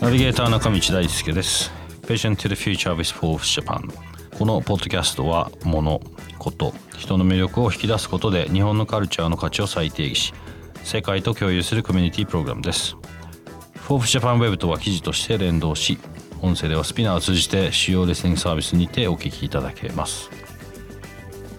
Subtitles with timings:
[0.00, 1.70] ナビゲーター中道大輔です。
[2.02, 3.88] Vision to the Future with Forbes Japan
[4.36, 6.00] このポッドキャストは物
[6.40, 10.34] こと人の魅力を引き出すことで日本のカルチャーの価値を再定義し
[10.82, 12.96] 世界と共有するコミュニティプログラムです。
[13.86, 16.00] Forbes Japan Web とは記事として連動し
[16.42, 20.28] 音声では SPINEAR を通じて主要リスニングサービスにてお聞きいただけます。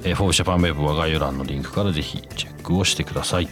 [0.01, 3.47] Forbes Japan ウェブは概要欄のリンクからぜひチェックをしてください。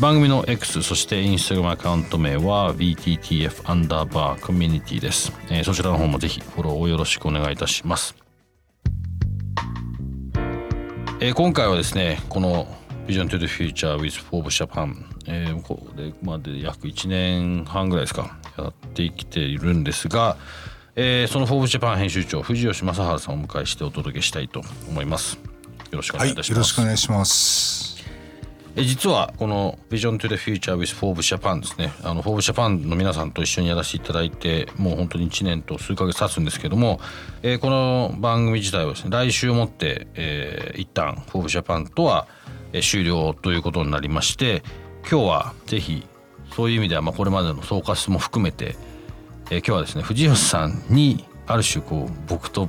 [0.00, 8.16] 番組の X そしてインスタグラムアカウント名は BTTF アンダーバーコミュニティです、え、そちらの方もぜひフォローをよろしくお願いいたします、
[11.20, 12.66] え、今回はですねこの
[13.06, 14.96] Vision to the Future with Forbes Japan、
[15.28, 20.36] えー、これまで約1年半ぐらいですかやってきているんですが、
[20.96, 25.38] えー、その Forbes Japan 編集長藤吉正治さんをお迎えしてお届けしたいと思います。
[25.92, 27.93] よろしくお願いいたします、はい、よろしくお願いします。
[28.76, 31.92] え実はこの Vision to the Future with Forbes Japan ですね。
[32.02, 36.98] あの Forbes Japan の皆さんと一緒にやらせていただいてもう本当に1年と数ヶ月経つんですけども、
[37.44, 42.26] えー、この番組自体はですね来週をもって、えー、一旦 Forbes Japan とは
[42.82, 44.64] 終了ということになりまして
[45.08, 46.04] 今日はぜひ
[46.52, 48.74] そういう意味ではまあこれまでの総括も含めて、
[49.52, 52.68] えー、今日はですね藤吉さんにある種こう僕と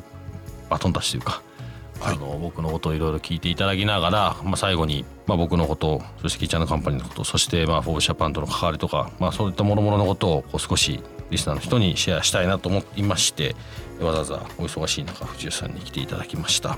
[0.69, 1.41] バトンタッチというか
[2.05, 11.01] あの僕のことをいろいろ聞いていただきながら、まあ、最後に、まあ、僕のことそしてキッチャーのカンパニーのことそしてまあフォーブジャパンとの関わりとか、まあ、そういったもろもろのことをこう少し
[11.31, 13.55] リスナーの人にシェアしたいなと思いまして
[13.99, 16.77] わざわざお忙しい中藤吉さんに来ていただきました。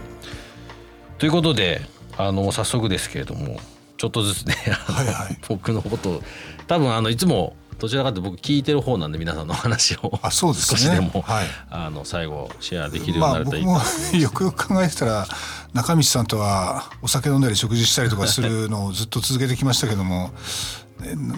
[1.18, 1.82] ということで
[2.18, 3.60] あの早速ですけれども
[3.98, 6.22] ちょっとずつね、はいはい、僕のこと
[6.68, 10.20] 多分あのいつもどちらかというと僕聞いてる方なんで皆さんの話を。
[10.22, 15.28] あそうです、ね、少しでも、はい、あの最後シェアできるようになるといいか、まあ、僕もよくよく考えてたら
[15.74, 20.32] 中道さんとはお酒飲んだり食事したりとかするのをずっと続けてきましたけども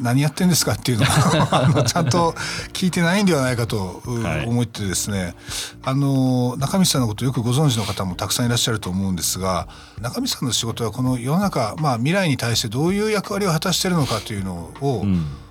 [0.01, 2.33] 何やってんですかっていうのを ちゃんと
[2.71, 4.01] 聞いてないんではないかと
[4.45, 5.35] 思ってですね、はい、
[5.83, 9.67] あの中道さんのことよくご存知の方もたくさんいらっしゃると思うんですが
[10.01, 15.15] 中道さんの仕事はこの世の中、まあ、未来に対してどういう役割を果たしているのかというのを、うん。
[15.15, 15.48] を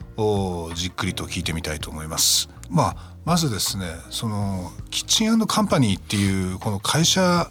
[0.75, 2.49] じっくりと聞いてみたいと思います。
[2.69, 7.51] まあ、まずですねそのキッチンカンパニーっていうこの会社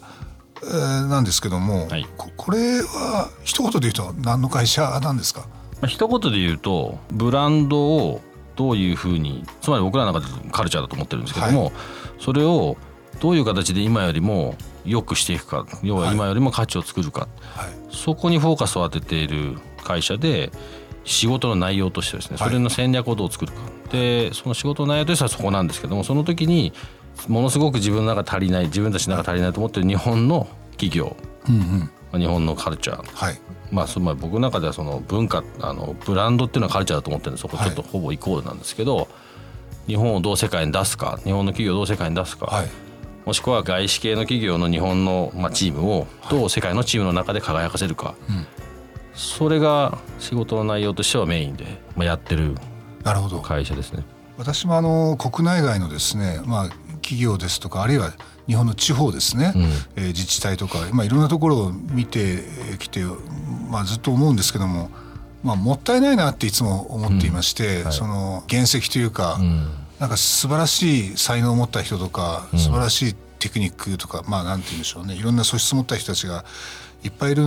[0.61, 5.47] なんですけども、はい、ここれは一言で言うと何の会社なんですか？
[5.87, 8.21] 一言で言うとブランドを
[8.55, 11.73] どういうふうにつまり僕らの中でカルチャーだと思ってるんですけども、はい、
[12.19, 12.75] それを
[13.19, 20.51] どういう形で今よりも良くしていくか要は今よりも価値を作るか、はい、そこにフォーカスを当てている会社で
[21.07, 26.73] 仕事の内容としてですねそれの戦略をどう作るか、はい、でその仕事の内容としてはそこなんですけどもその時に
[27.27, 31.15] ものすごく自分の中足りない自分たちの中足りないと思ってる日本の企業、
[31.49, 33.39] うんうん、日本のカルチャー、はい、
[33.71, 39.07] まあその僕の中ではその文化あのブランドっていうのはカルチャーだと思ってるんでそこちょっとほぼイコールなんですけど、はい、
[39.87, 42.67] 日本をどう世界に出すか日本の企業をどう世界に出すか、はい、
[43.25, 48.13] もしくは外資系の企業の日本の、まあ、チームをどう世界のチームの中で輝かせるか。
[48.29, 48.66] うん
[49.17, 52.55] それが仕事の内容としてはメインで、まあ、やってる
[53.43, 54.03] 会社ですね。
[54.37, 56.69] 私もあの国内外のですね、まあ、
[57.01, 58.13] 企業ですとかあるいは
[58.45, 62.43] 日本の地方ですね、うん、えー、自治体とか、まあ、いろんなところを見て
[62.77, 63.01] きて、
[63.69, 64.91] まあ、ずっと思うんですけども、
[65.43, 67.83] まあ、もったいないなっていつも思っていまして、うん。
[67.85, 69.67] はい、その原石というか、うん、
[69.99, 75.15] なんか素晴らしい才能を持った人とか、素晴らしいテクニックとか、まあなんて言うんでしょうね。
[75.15, 76.45] いろんな素質を持った人たちが
[77.03, 77.43] いっぱいいる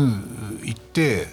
[0.65, 1.29] いって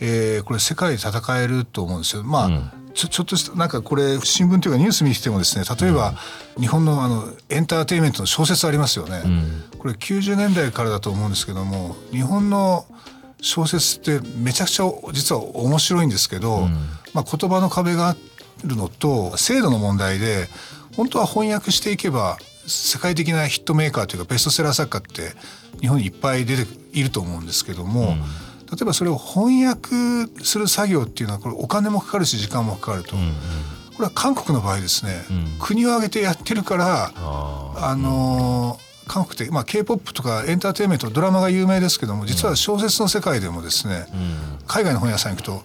[0.00, 2.22] えー、これ世界で戦えると思うんですよ。
[2.22, 6.14] まあ、うん、ちょちょっとしたなんかこれ新聞というかニュース見ててもですね例えば、
[6.58, 12.86] 日本のあのエンターテインメントの小説ありますよね、うん、これ90年代からだと思うんですけども日本の
[13.40, 16.70] 小説ってめちゃくちゃ実は面白いんですけど、うん、
[17.12, 18.16] まあ、言葉の壁があ
[18.64, 20.48] るのと制度の問題で
[20.96, 25.36] 本当は翻訳していけば世界的なヒットメーカーというかベストセラー作家って
[25.80, 29.90] 日本にいっぱい出ていると思うんですけども、うん例えばそれを翻訳
[30.44, 33.16] する作業っていうのはこれお金もかかるし時間もかかると。
[33.16, 33.32] うんうん。
[33.96, 45.62] これは韓国の場合ですね、うん、国を挙げてやってるからあの韓国って、まあ、k p o p とかエンターテインメントドラマが有名ですけども実は小説の世界でもですね、うん、海外の本屋さん行くと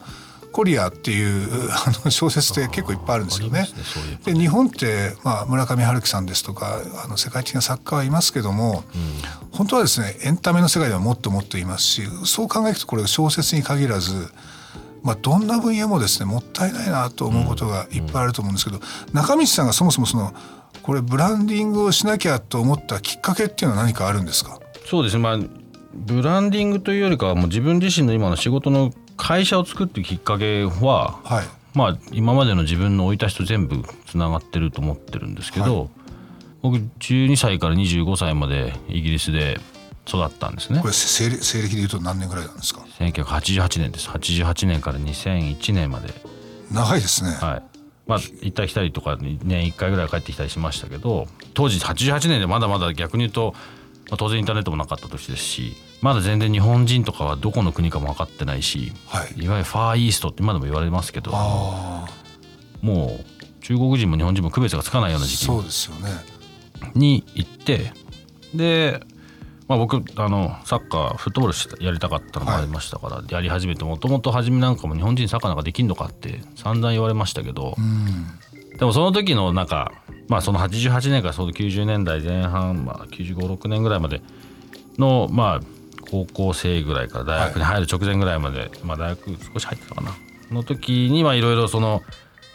[0.51, 3.67] コリアっていうあの小説って結構いっぱいあるんですよね。
[4.25, 14.29] で、日本って、まあ、村上春樹さんですとかあの世界的な作家はいますけども、うん、本当はですねエンタメの世界ではもっともっといますしそう考えるとこれ小説に限らず
[15.03, 18.79] まあ、どんな分野もですねもったいないなと思うことがいっぱいあると思うんですけど、
[19.13, 20.31] 中道さんがそもそもその
[20.83, 24.59] これブランディングをしなきゃと思ったきっかけっていうのは何かあるんですか？
[24.85, 25.39] そうですね、まあ、
[25.95, 31.45] ブランディングというよりかはもう自分自身の今の仕事の会社を作ってきっかけは、はい、
[31.75, 35.89] まあ今までの自分の生い立ちと全部つながってると思ってるんですけど、はい、
[36.63, 39.59] 僕12歳から25歳までイギリスで
[40.07, 40.79] 育ったんですね。
[40.79, 44.09] これ西暦でいうと何年ぐらいなんですか？1988年です。
[44.09, 46.11] 88年から2001年まで。
[46.71, 47.29] 長いですね。
[47.29, 47.63] はい。
[48.07, 53.53] まあ行ったり来たりとか年1回ぐらい帰ってきたりしましたけど当時88年でまだまだ逆に言うと、
[54.09, 61.31] まあ、当然インターネットもなかった年ですしまだ全然日本人とかはどこの国かも分かってないし、はい、いわゆるファーイーストって今でも言われますけど
[62.81, 65.49] もう中国人も日本人も区別がつかないような時期
[66.95, 67.93] に行って
[68.53, 69.01] で
[69.71, 77.77] まあ、僕あのサッカーフットボールやりたかったのもありましたから、はい、やり始めてもともと初めなんかも日本人サッカーなんかできんのかって散々言われましたけど、
[78.77, 79.93] でもその時のなんか
[80.27, 84.21] まあその88年からその90年代前半、まあ、956年ぐらいまで
[84.97, 85.80] のまあ
[86.11, 90.15] 高校生ぐらいから大学に入る直前ぐらいまで、はい、まあ大学少し入ってたかな。
[90.51, 92.03] の時にいろいろその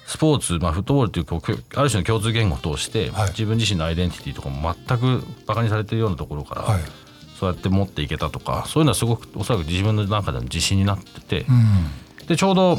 [0.06, 6.82] スポーツ、まあ、フットボールというこうある種の共通言語を通して、はい、自分自身のアイデンティティとかも全くバカにされてるようなところから、はい。
[7.38, 11.44] そうやって持っていけたとかそういうのはすごくおそらく自分の中での自信になってて、
[12.20, 12.78] うん、でちょうど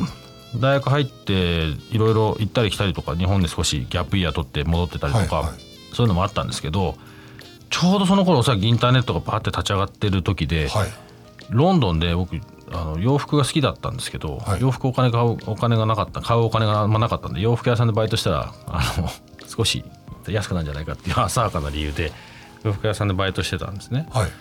[0.56, 5.56] 大学入っていろいろ行ったり来たりとか日本で少しギャップイヤー取って戻ってたりとか、はいはい、
[5.94, 6.96] そういうのもあったんですけど
[7.70, 10.88] ちょうどその頃おそらくインターネットがバーって立ち上がってる時で、はい、
[11.50, 12.40] ロンドンで僕
[12.72, 19.10] あの洋服が好きだったんですけど、はい、洋服お金買うお金がなかった買うお金があんまなかったんで洋服屋さんでバイトしたらあの
[19.48, 19.84] 少し
[20.28, 22.12] 安くなんじゃないかっていう浅はかな理由で
[22.64, 24.08] 洋服屋さんでバイトしてたんですね。
[24.12, 24.32] はい。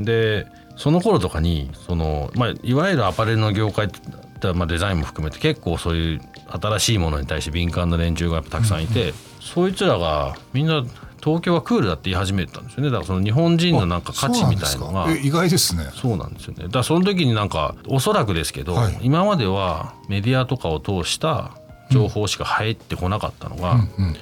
[0.00, 10.84] でその頃とかにその、まあ、いわゆるアパレルの業界ってまあデザインも含めて結構そういう新しいものに対して敏感な連中がたくさんいて、うんうん、そいつらがみんな
[11.22, 12.90] 東京はクールだって言い始めたんですよね。
[12.90, 15.10] だからその日本人のなんか価値みたいのが。
[15.10, 15.88] 意外ですね。
[15.94, 16.64] そうなんですよね。
[16.64, 21.52] だからその時になんかおそらくですけど、はい、今まではメディアとかを通した
[21.90, 23.86] 情報しか入ってこなかったのが、うんうん。
[24.08, 24.16] うん、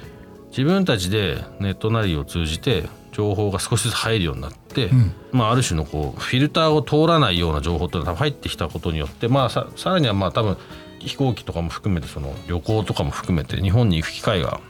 [0.49, 10.57] 自分たちでネットなりを通じて情報が少しずつ入るようになって、うん、まあ、ある種のこうフィルターを通らないような情報っていうのが入ってきたことによって、まあ、ささらにはまあ多分
[10.99, 14.61] 飛行機とかも含めてその旅行とかも含めて日本に行く機会が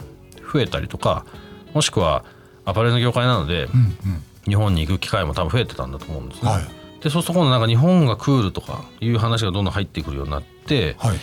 [0.52, 1.26] 増えたりとか
[1.74, 2.24] もしくは
[2.66, 6.52] アパレルの業界なので、うんうん、日本に行く機会も多分増えてたんだと思うんですね。
[6.52, 6.64] はい、
[7.02, 11.18] でそうすると今度なんか日本がクールとかいう話がどんどん入ってくるようになって、はい、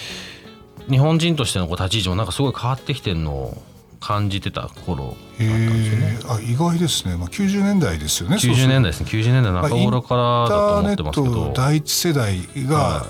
[0.90, 3.62] 日本人としてのこう立ち位置もなんかすごい変わってきてるのを
[4.00, 6.18] 感じてた頃だったんですよね。
[6.28, 7.16] あ意外ですね。
[7.16, 8.36] まあ90年代ですよね。
[8.36, 9.10] 90年代ですね。
[9.10, 11.52] 90年代中頃からだと思ってますけど。
[11.54, 12.38] 第一世代
[12.68, 13.06] が、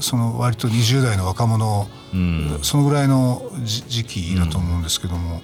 [0.00, 5.36] その割と20代の若者、うん、そのぐらいの時期だと思うんですけども。
[5.36, 5.42] うん、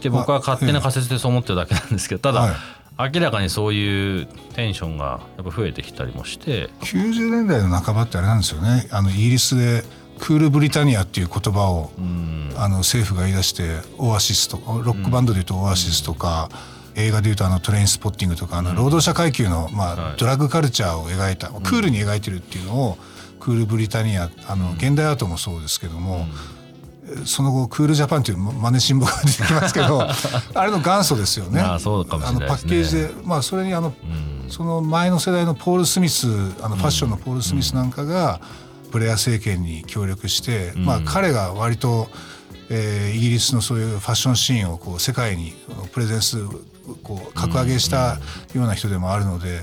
[0.00, 2.40] で僕は勝手な仮説でそう思ってるだけなんですけど、ただ。
[2.40, 2.54] はい。
[3.00, 6.68] 明らかにそういうテンションがやっぱ増えてきたりもして。
[6.80, 8.88] 90年代の半ばってあれなんですよね。
[8.90, 9.84] あのイギリスで
[10.18, 11.92] クールブリタニアっていう言葉を、
[12.56, 16.48] あの政府が言い出してオアシスとかロックバンドでいうとオアシスとか、
[16.96, 22.98] 映画でいうとあのトレインスポッティングとかあの労働者階級の、まあドラッグカルチャーを描いた、クールに描いてるっていうのを
[23.38, 26.26] クールブリタニアあの現代アートもそうですけども、
[27.24, 30.02] その後クールジャパンという真似新聞が出てきますけど
[30.54, 31.60] あれの元祖ですよね。
[31.60, 33.94] あのパッケージで、まあ、それにあの、
[34.48, 36.26] その前の世代のポール・スミス
[36.60, 38.40] あのファッションのポール・スミスなんかが、
[38.90, 42.08] ブレア政権に協力して、まあ、彼が割と、
[42.70, 45.54] えー、イギリスのそういうファッションシーンをこう世界に
[45.92, 46.38] プレゼンス
[47.02, 48.18] こう格上げした
[48.54, 49.60] ような人でもあるので、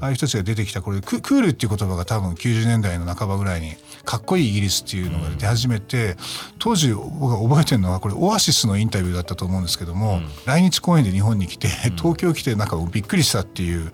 [0.00, 6.16] ああいう人たちが出てきたこれククールっていう言葉が多分90年代の半ばぐらいにかっこいいイギリスっていうのが出始めて
[6.58, 13.92] 当時僕が覚えてるのはこれオアシスのインタビューだったと思うんですけども、来日公演で日本に来て東京来てなんかびっくりしたっていう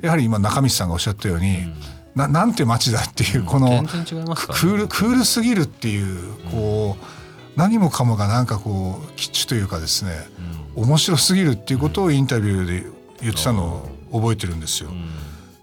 [0.00, 1.72] やはり今中道さんがおっしゃったように。
[2.14, 7.04] ななんて街だっていうこの、クールクールすぎるっていうこう、
[7.56, 10.12] 何もかもがなんかこうキッチというかですね、
[10.74, 12.86] 面白すぎるっていうことをインタビューで
[13.22, 14.90] 言ってたのを覚えてるんですよ。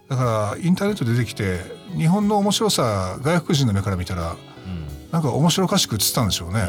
[0.07, 1.59] だからインターネット出てきて
[1.97, 4.35] 日本の面白さ外国人の目から見たら、
[5.11, 6.61] なんか面白おかしく映ったんでしょうね。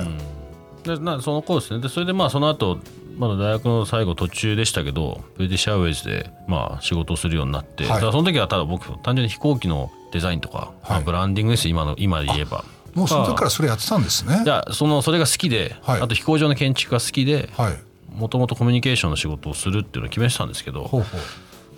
[0.84, 1.80] でなその頃ですね。
[1.80, 2.78] でそれでまあその後
[3.18, 8.00] まだ大学の最後途中でしたけどブリティッシュアウェイズでまあ仕事をするようになって、はい。
[8.00, 12.64] その時はただ僕単純に飛行機のデザインとか、まあ、ブランディングです今の今で言えば。
[12.94, 14.42] もうその時からそれやってたんですね。
[14.44, 16.00] じゃあそのそれが好きで、はい。
[16.00, 17.78] あと飛行場の建築が好きではい。
[18.12, 21.20] もともとコミュニケーションの仕事をするっていうのを決めてたんですけど、ほうほう。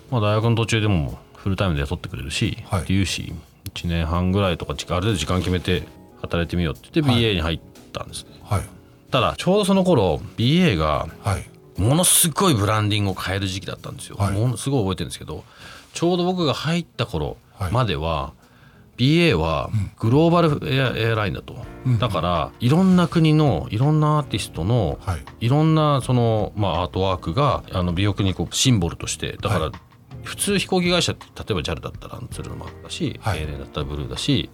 [0.09, 2.83] まあ、大学の途中でもフルタイムで雇ってくれるし、はい。
[2.83, 3.33] っていうし
[3.73, 5.83] 1年半ぐらいとかある程度時間決めて
[6.21, 7.21] 働いてみようって言ってはい。
[7.21, 7.59] BA に入っ
[7.91, 8.63] たんですね、はい。
[9.11, 11.45] ただちょうどその頃 BA がはい。
[11.77, 14.37] ものすごいブランディングを変える時期だったんですよ、はい。
[14.37, 15.43] ものすごい覚えてるんですけど
[15.91, 17.71] ちょうど僕が入った頃はい。
[17.71, 18.33] までは、
[18.97, 19.69] BA は
[19.99, 21.99] グローバルエアエアラインだと、うん。
[21.99, 25.25] だからいろんな国のいろんなアーティストのはい。
[25.41, 29.71] いろんなその、まあ、アートワークがあの美翼にこうシンボルとしてだから、はい
[30.23, 33.39] 普通飛行機会社って例えば JAL だったら鶴のマークだし、はい。
[33.39, 34.49] ANA だったらブルーだし、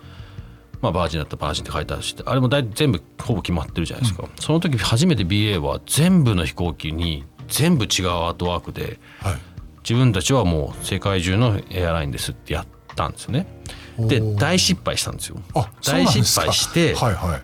[0.81, 9.35] まあ、バージンだったらバージンって書いてあるしあれも大体全部ほぼ決まってるじゃないですか、その時初めて BA は全部の飛行機に全部違うアートワークではい。
[9.81, 13.47] 自分たちはもう世界中のエアラインですってやったんですよね。
[13.97, 15.37] で大失敗したんですよ。
[15.83, 17.41] 大失敗して、はいはい。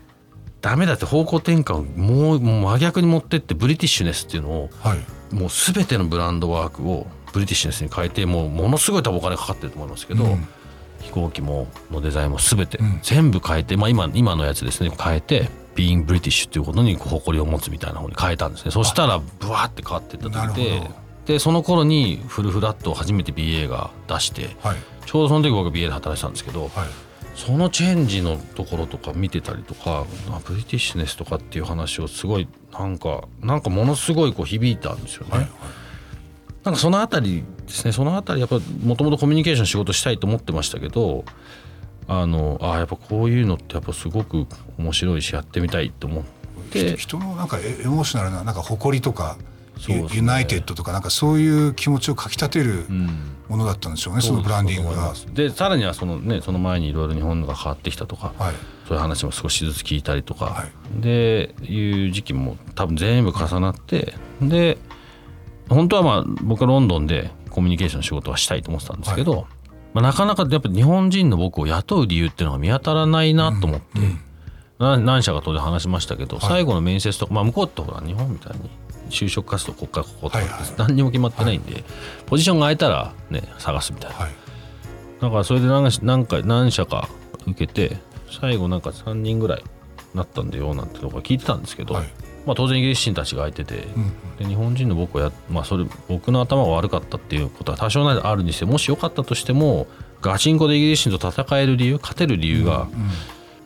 [0.61, 4.99] ダメだって方向転換をもうもう真逆に持ってってブリティッシュネスっていうのをはい。
[5.33, 10.47] もう全てのブランドワークをブリティッシュネスに変えてもうものすごい多分お金かかってると思いますけど、うん。
[11.01, 12.99] 飛行機ものデザインも全てうん。
[13.03, 18.71] 全部変えて、まあ、今今のやつですね変えてビーンブリティッシュっていうことに誇りを持つみたいな方に変えたんですね。
[18.71, 20.89] そしたらブワーって変わっていった時で
[21.25, 24.77] でその頃にフルフラットを初めて BA が出してはい。
[25.05, 26.71] ちょうどその時僕は BA で働いてたんですけどはい。
[27.35, 35.37] そのチェンジのところとか見てたりとかあブリティッシュネスとかっていう話をすごいなんかなんかものすごいこう響いたんですよね。
[35.37, 35.47] はい
[36.65, 37.91] なんかそのあたりですね。
[37.91, 41.23] そのあたりやっぱもともとコミュニケーション仕事したいと思ってましたけど
[42.07, 46.23] あのあやっぱこういうのってやっぱすごく面白いしやってみたいと思っ
[46.71, 46.97] て。
[46.97, 49.45] 人のなんかエエモーショナルななんか誇りとかね。
[49.87, 53.09] ユユナイテッドとかなんかそういう気持ちをかきたてるうん。
[53.47, 55.13] ものだったんでしょうね、そのブランディングが。
[55.33, 58.55] でさらにはそのねその前にいろいろ日本が変わってきたとか、はい。
[58.87, 60.65] そういう話も少しずつ聞いたりとか、は
[60.99, 64.77] でいう時期も多分全部重なってで
[65.69, 69.47] 本当はまあ僕はロンドンでコミュニケーションの仕事はしたいと思ってたんですけど、
[69.93, 73.85] まあ、なかなかやっぱ日本人の僕を雇う理由っていうのが見当たらないなと思って、
[74.77, 78.69] な何社か当然話しましたけど、最後の面接とか、まあ、向こうってほら日本みたいに
[79.09, 80.59] 就職活動ここからこことかはいはい。
[80.77, 81.83] 何にも決まってないんで、
[82.25, 84.17] ポジションが空いたらね探すみたいな。
[84.17, 84.31] はい。
[85.21, 87.09] だからそれで何か何回何社か
[87.47, 87.97] 受けて
[88.29, 89.63] 最後なんか3人ぐらい
[90.13, 99.87] なったんだよなんてとか聞いてたんですけど、はいまあ、当然イギリス人たちが空いてて、うんで日本人の僕はや、まあ、それ僕の頭が悪かったっていうことは多少なりあるにしてもし良かったとしても
[100.21, 102.87] ガチンコでイギリス人と戦える理由勝てる理由が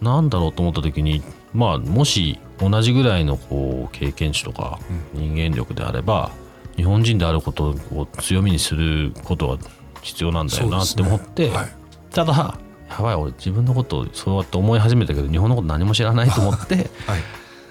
[0.01, 4.79] 何だろうと思った時にまあもし同じぐらいのこう経験値とか
[5.13, 6.31] 人間力であれば
[6.75, 9.57] 日本人であることを強みにすることは
[10.01, 11.67] 必要なんだよなって思って、はい。
[12.11, 12.57] ただ
[12.89, 17.21] やばい俺自分のことをそうやって思い始めたけど日本のこと何も知らないと思って はい。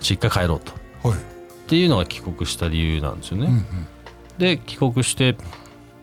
[0.00, 0.72] 実家帰ろうと
[1.10, 1.20] っはい。
[1.68, 3.46] ていうのが帰国した理由なんですよね。
[3.46, 3.64] うんうん。
[4.38, 5.36] で帰国して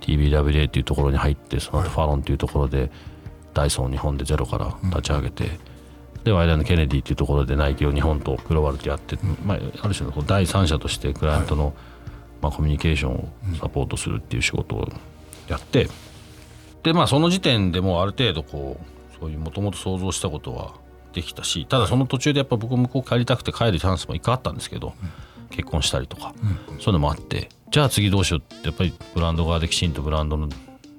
[0.02, 2.92] TBWA っていうところに入ってその後ファロンっていうところで
[3.54, 5.50] ダイソンを日本でゼロから立ち上げて、
[6.26, 11.74] でワイダーのケネディっていうところでナイキを日本とグローバルでやって、まあ、ある種の第三者としてクライアントの、
[12.42, 14.88] まあ、コミュニケーションをサポートするっていう仕事を
[15.48, 15.88] やって
[16.84, 20.74] でまあその時点でもうある程度こうそういうもともと想像したことは
[21.16, 24.94] できたし、ただその途中でやっぱ僕向こう帰りたくて帰るチャンスも一回あったんですけど、
[25.50, 26.34] 結婚したりとか、
[26.68, 30.50] そういうのもあってじゃあ次どうしようってやっぱりブランド側できちんとブランドの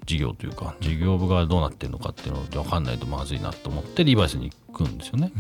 [0.07, 5.33] 事業というか事業部側でどうなってるのかっていうのが分かんないとまずいなと思ってリーバイスに行くんですよね。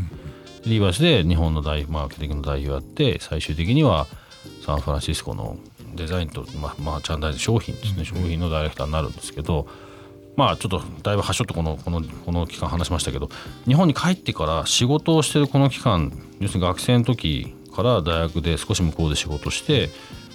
[0.64, 4.06] リーバイスで日本の代マーケティングの代表やって最終的には
[4.64, 5.56] サンフランシスコの
[5.94, 8.04] デザインと、まあ、まあチャンダイズ商品ですね。
[8.04, 9.68] 商品のダイレクターになるんですけど
[10.36, 13.28] まあちょっとだいぶ端折ってこのこのこの期間話しましたけど
[13.66, 19.90] 日本に帰ってから仕事をしてるこの期間要するに学生の時から大学で少し向こうで仕事して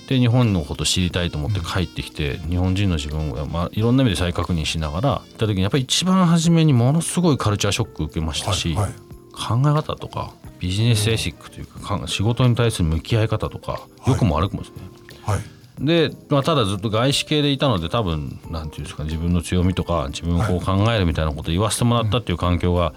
[0.08, 8.94] で日本のことを知りたいと思って帰ってきて日本人の自分を、まあ、いろんな意味で再確認しながら行った時にやっぱり一番初めにものすごいカルチャーショック受けましたし、はいはい。
[9.32, 14.76] 考え方とかビジネスエシックというかか仕事に対する向き合い方とか良くも悪くもですね、
[15.24, 15.40] はい
[15.82, 22.94] で、まあ、ただずっと外資系でいたので多分なんていうんですか自分の強みとか自分をこう考えるみたいなことを言わせてもらったっていう環境が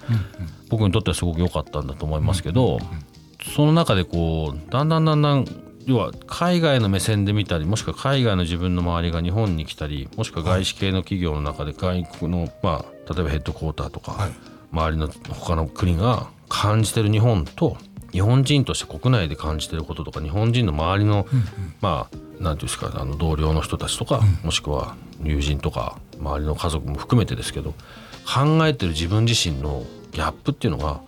[0.69, 2.79] 僕にとってはすごく良かったんだと思いますけど
[3.55, 5.47] その中でこうだんだんだんだん
[5.87, 14.33] 要は海外の目線で見たりもしくは海外の自分の周りが日本に来たりもしくは外資系の企業の中で外国の、まあ、例えばヘッドクォーターとか、はい。
[14.75, 17.77] 周りの他の国が感じてる日本と
[18.15, 21.27] 日本人として国内で感じてることとか日本人の周りの、
[21.81, 27.75] まあ何ていうんですかあの同僚の人たちとか、もしくは友人とか周りの家族も含めてですけど
[28.25, 31.01] 考えてる自分自身のギャップっていうのが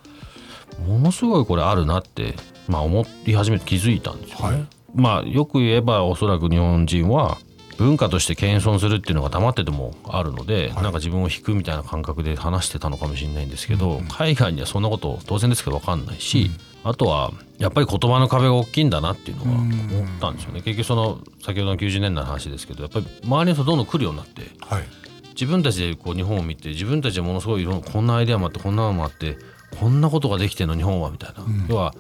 [0.85, 2.35] ものすごいこれあるなって、
[2.67, 4.57] まあ、思い始めて気づいたんですよね。
[4.57, 4.67] はい。
[4.95, 7.39] まあよく言えばおそらく日本人は
[7.79, 16.51] 文化として謙遜するっていうのが黙っててもあるので、なんか自分を引くみたいな感覚で話してたのかもしれないんですけど、海外にはそんなこと当然ですけど分かんないし、
[16.89, 20.63] あとはやっぱり言葉の壁が大きいんだなっていうのは思ったんですよね。
[20.63, 24.85] 結局その先ほどの90年代の話ですけどやっぱり周りの人どんどん来るようになってはい。
[25.31, 29.37] 自分たちでこう日本を見て自分たちでものすごいいろんこんなアイデアもあってこんなのもあって
[29.79, 31.93] こんなことができてるの日本はみたいな、要は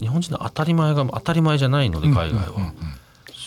[0.00, 2.74] 日本人の当たり前が当たり前じゃないので海外は、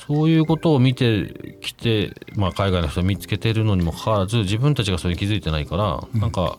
[0.08, 6.58] そういうことを見てきて、まあ、海外の人を見つけてるのにもかかわらず自分たちがそれに気づいてないから、なんか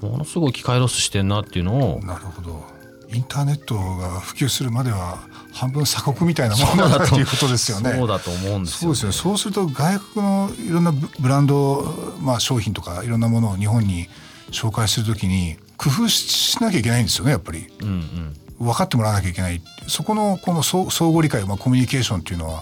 [0.00, 2.64] ものすごい機械ロスしてんなっていうのをなるほど
[3.12, 5.18] インターネットが普及するまでは
[5.52, 7.18] 半分鎖国みたいなものだと。
[7.18, 7.92] いうことですよね。
[7.92, 14.08] そうだと思うんですよ、そうですよそうすると外国のいろんなブブランド、まあ、商品とかいろんなものを日本に
[14.50, 17.66] 紹介するときに工夫しなきゃいけないんですよねやっぱり。
[17.80, 18.36] うんうん。
[18.58, 19.60] 分かってもらわなきゃいけない。
[19.88, 22.60] そこのこの相相互理解、まあ、コミュニケーションっていうのはや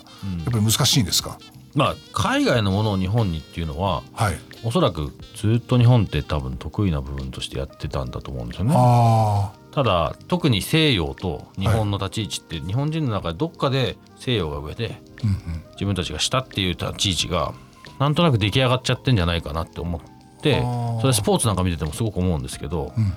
[0.48, 1.38] っぱり難しいんですか、
[1.74, 4.38] まあ海外のものを日本にっていうのははい。
[4.64, 8.74] おそらくずっと日本って多分得意な部分としてやってたんだと思うんですよね。
[8.76, 17.54] あただ特に西洋と日本の立ち位置って、日本人の中でどっかで西洋が上であ、うんうん、自分たちが下っていう立ち位置が
[17.98, 20.00] なんとなく出来上がっちゃってんじゃないかなって思っ
[20.40, 20.60] て
[21.00, 23.10] それスポーツなんか見ててもすごく思うんですけど、うんうん。
[23.10, 23.14] ま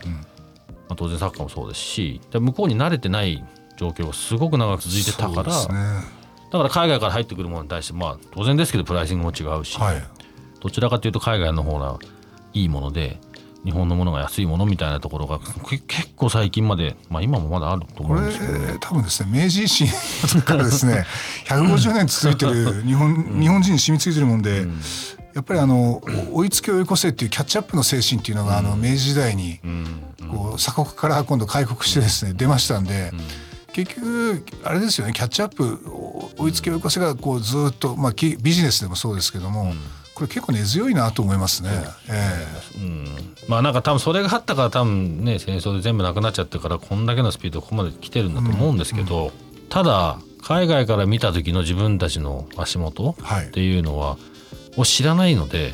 [0.89, 3.43] あ、当然サッカーもそうですしで向こうに慣れてない
[3.77, 6.03] 状況がすごく長く続いてたから、ね。
[6.51, 10.03] だから海外から入ってくるものに対してまあ当然ですけどプライシングも違うし、はい。
[10.60, 11.98] どちらかというと海外の方が
[12.53, 13.19] いいもので
[13.63, 15.39] 日本のものが安いものみたいなところが
[15.70, 18.53] け結構最近まで、まあ、今もまだあると思うんですけど。
[18.53, 18.77] ね。
[18.79, 21.05] 多分ですね明治維新からですね
[21.48, 24.65] 150年続いてる日本,、日本人に染みついてるもんで、
[25.34, 26.01] やっぱりあの
[26.32, 29.60] 追いつけ追い越せっていうキャッチアップの精神っていうのが、あの明治時代に
[30.29, 33.12] こう鎖国から今度開国してですね出ましたんで、
[33.73, 35.80] 結局あれですよねキャッチアップ
[36.38, 39.73] 追いつけ追い越せがこうずっと、まあ、きビジネスでもそうですけども、
[40.15, 41.69] これ結構根強いなと思いますね。
[42.10, 43.08] えうん。
[43.47, 49.32] まあなんか多分それがあったから多分ね戦争で全部なくなっちゃってるからこんだけのスピードここまで来てるんだと思うんですけど、
[49.69, 53.47] ただ海外から見た時の自分たちの足元はい。
[53.47, 54.17] っていうのは、
[54.76, 55.73] を知らないので、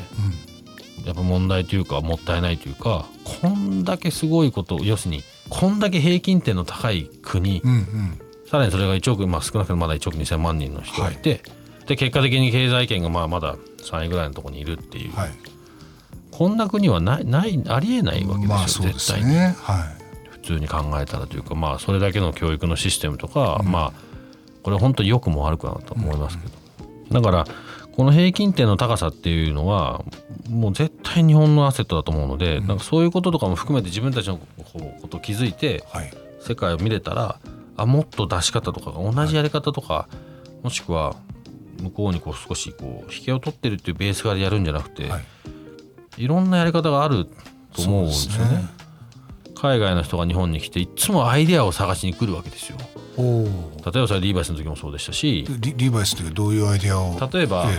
[1.04, 8.20] やっぱ問題というかもったいないというかこんだけすごいこと要するにこんだけ平均点の高い国、えうんうん。
[8.46, 11.42] さらにそれが1億、まあ、少なくともまだ1億2,000万人の人がいて、
[11.86, 15.30] で結果的に経済圏がまあまだ3位ぐらいのところにいるっていう、はい。
[16.30, 19.26] こんな国はないないありえないわけですよ、まあそうで絶対に。
[19.26, 19.54] すね。
[19.58, 20.30] はい。
[20.30, 23.92] 普通に考えたらというかまあそれだけの教育のシステムとか、まあ
[24.62, 26.46] これ本当に良くも悪くなと思いますけ
[27.12, 27.46] ど、だから
[27.94, 30.02] この平均点の高さっていうのは
[30.48, 36.12] もう絶対日本のアセットだと思うので、なんかそういうこととかも含めて自分たちのことを気づいてはい。
[36.40, 37.38] 世界を見れたら
[37.76, 40.08] あもっと出し方とかが同じやり方とか、
[40.62, 41.16] もしくは
[41.80, 45.24] 向こうにこう少しこう引けを取ってるっていうベースからやるんじゃなくて、はい。
[46.24, 47.26] い、ろんなやり方がある
[47.74, 48.56] と思うんですよね。
[48.56, 48.64] ね。
[49.54, 52.78] 海外の人が日本に来ていつもアイデアを探しに来るわけですよ。
[53.18, 57.18] 例えばそれリーバイスの時もそうでしたしリリーバイスというどういうアイデアを？
[57.32, 57.78] 例えば、え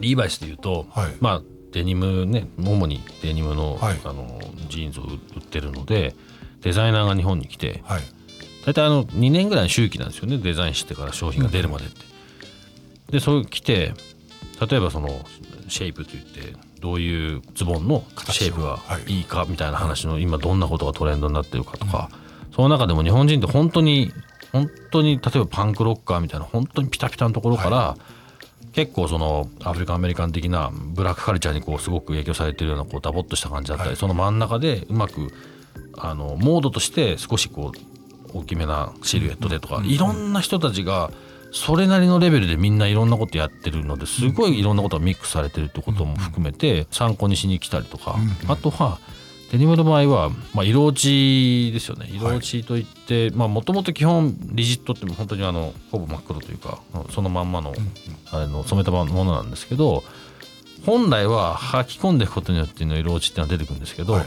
[0.00, 1.12] リーバイスでいうと、はい。
[1.20, 4.00] まあデニムね主にデニムの,、はい。
[4.04, 6.14] あのジーンズを売ってるので
[6.62, 8.02] デザイナーが日本に来てえはい。
[8.64, 10.38] 大体あの2年ぐらいの周期なんですよね。
[10.38, 12.05] デザインしてから商品が出るまでって。
[13.10, 13.94] でそう来て
[14.68, 15.08] 例えばその
[15.68, 19.12] シェイプといってどういうズボンのシェイプがはい。
[19.18, 22.10] いいかみたいな話の今どんなことがトレンドになってるかとか、
[22.54, 24.12] その中でも日本人って本当に
[24.52, 27.96] 本当に例えばパンクロッカーみたいな本当にピタピタのところから、
[28.72, 33.96] 結構その African American 的なブラックカルチャーにこうすごく影響されてるようなこうダボっとした感じだったり、はい。
[33.96, 35.32] その真ん中でうまく
[35.96, 41.10] あのモードとして少しこう大きめなシルエットでとか、いろんな人たちが
[41.52, 48.16] それなりのレベルでみんないろんなことやってるのですごいいろんなことがミックスされてるってことも含めて参考にしに来たりとか、
[48.48, 48.98] あとは
[49.52, 52.08] デニムの場合は、まあ、色落ちですよね。
[52.10, 56.80] 色落ちといってもともと基本リジットって本当にあのほぼ真っ黒というか
[57.10, 57.72] そのまんまの
[58.32, 60.02] あれの染めたものなんですけど
[60.84, 64.26] 本来は履き込んでいくことによっての色落ちっていうのは出てくるんですけど、はい。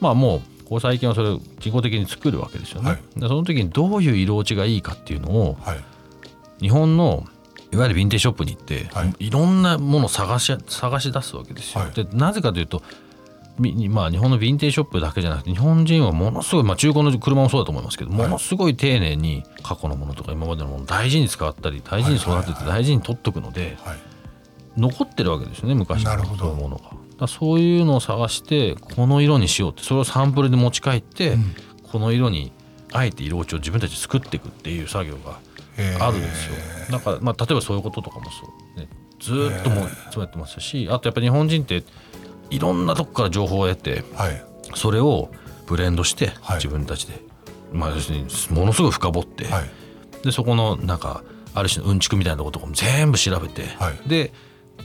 [0.00, 2.90] まあもうここ最近はそれを人工的に作るわけですよね。
[2.90, 3.20] はい。
[3.20, 5.84] でその時にどういう色落ちがいいかっていうのをはい
[6.62, 7.26] 日本の
[7.72, 9.26] いわゆるヴィンテージショップに行って、はい。
[9.26, 11.84] い、ろんなものを探し探し出すわけですよ。
[11.84, 11.92] はい。
[11.92, 12.82] でなぜかというと
[13.58, 23.98] みまあ、日本のヴィンテージショップだけじゃなくて日本人はものすごい、まあ、中古の車もそうだと思いますけどものすごい丁寧に過去のものとか今までのものを大事に使ったり大事に育てて大事に取っとくのではい。
[24.78, 26.16] 残ってるわけですよね昔の
[26.54, 26.92] ものが。
[27.18, 31.54] だそういうのを探してこの色にしようってそれをサンプルで持ち帰って、うん。
[31.90, 32.52] この色に
[32.90, 35.51] あえて色落ちを自分たちで作っていくっていう作業がえー
[36.00, 36.54] あるんですよ。
[36.90, 38.88] だから、まあ、例えばそういうこととかもそう、ね、
[39.20, 41.82] ずーっともうそうやってましたしあとやっぱり日本人って
[42.50, 44.44] いろんなとこから情報を得てはい。
[44.74, 45.30] それを
[45.66, 46.56] ブレンドしてはい。
[46.56, 47.20] 自分たちで、
[47.72, 49.70] まあ要するにものすごい深掘って、はい。
[50.24, 54.08] でそこのなんかある種のうんちくみたいなこととかも全部調べて、はい。
[54.08, 54.32] で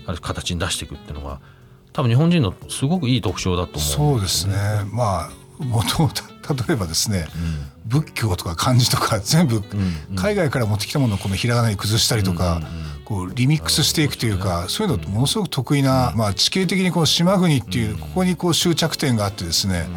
[0.05, 1.41] ある形に出していくっていうのが
[1.93, 4.55] 多分日本人のすごくいい特徴だと思そうですね。
[4.91, 7.27] まあもともと例えばですね、
[7.85, 9.63] 仏教とか漢字とか 全部
[10.15, 12.61] 海外から持ってきたものをこのひらがなに崩したりとか、
[13.05, 19.87] こうリミックスしていくというか、そういうのものすごく得意な、まあ、地形的にこの島国っていうここにこう終着点があってですね、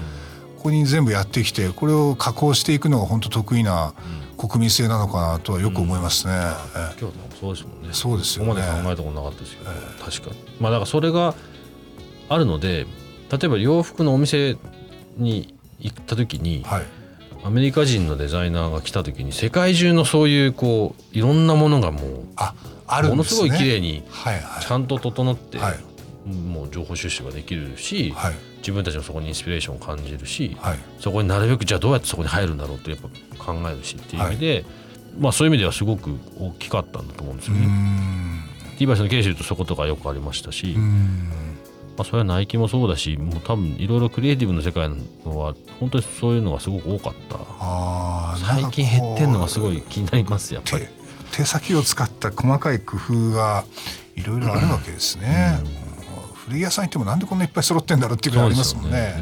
[0.56, 3.94] ここに全部やってきてこれを加工していくのが本当得意な
[4.36, 6.34] 国民性なのかなとはよく思いますね。
[6.34, 7.88] え京都もそうですもんね。
[7.92, 8.50] そうですよね。
[8.50, 9.70] ここまで考えたことなかったですけど、
[10.04, 10.30] 確か。
[10.30, 11.34] にまあだからそれが
[12.28, 12.86] あるので
[13.30, 14.56] 例えば洋服のお店
[15.16, 16.82] に行った時に、はい。
[17.42, 22.54] アメリカ人のデザイナーが来た時に世界中のそういうこういろんなものがもうあ
[22.86, 23.34] あるものす。
[23.34, 24.02] ごい綺麗に
[24.60, 25.78] ちゃんと整って、はい。
[26.28, 28.34] もう情報収集ができるし、はい。
[28.58, 30.78] 自分たちもそこにインスピレーションを感じるし、はい。
[30.98, 32.98] そこになるべくじゃあどうやってそこに入るんだろうってやっ
[33.38, 34.64] ぱ考えるしっていう意味で、
[35.18, 37.66] まあそういう意味ではすごく大きかったんだと思うんですよね。
[37.66, 38.44] ん。
[38.76, 40.76] ティーバイスのケースで言うとそことかよくありましたし、
[42.00, 50.86] まあ、それはナイキもそうだしもう多分いろいろクリエイティブの世界のは本当にそういうのがすごく多かった最近減ってんのがすごい気になりますやっぱり
[51.30, 53.64] 手手先を使った細かい工夫が
[54.16, 55.60] いろいろあるわけですね。
[55.62, 55.90] うん
[56.46, 59.14] 古着屋さん行ってもなんでこんないっぱい揃ってんだろうっていうぐらいありますもんね。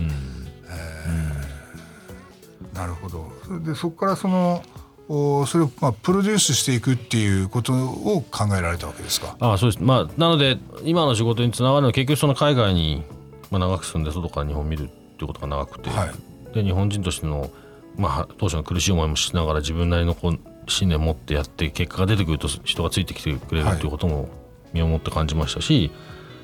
[2.73, 3.31] なるほど。
[3.59, 4.78] でそこからそのお
[5.09, 9.37] それをまあプロデュースしていくっていうことを考えられたわけですか？
[9.41, 9.83] ああそうです。
[9.83, 13.03] まあなので今の仕事につながるのは結局その海外に
[13.51, 16.55] まあ長く住んで外から日本を見るっていうことが長くて、はい。
[16.55, 17.51] で日本人としての、
[17.97, 20.39] まあ、当初の苦しい思いもしながら自分なりのこう
[20.71, 24.29] 信念を持ってやって結果が出てくると人がついてきてくれるっていうことも
[24.73, 25.91] 身をもって感じましたし、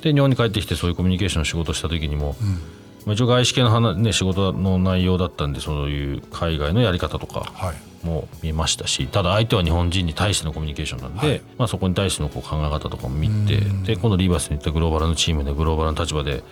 [0.03, 2.37] で日本に帰ってきてそういうコミュニケーションの仕事をした時にも、
[3.05, 11.43] まあ、一応外資系の話、ね、仕事の内容だったんでそういう海外のやり方とかはいも見ましたしただ相手は日本人に対してのコミュニケーションなんで、はい。
[11.59, 16.43] まあ、そこに対してのこう考え方とかも見てで今度リーバースに行ったグローバルのチームでグローバルの立場で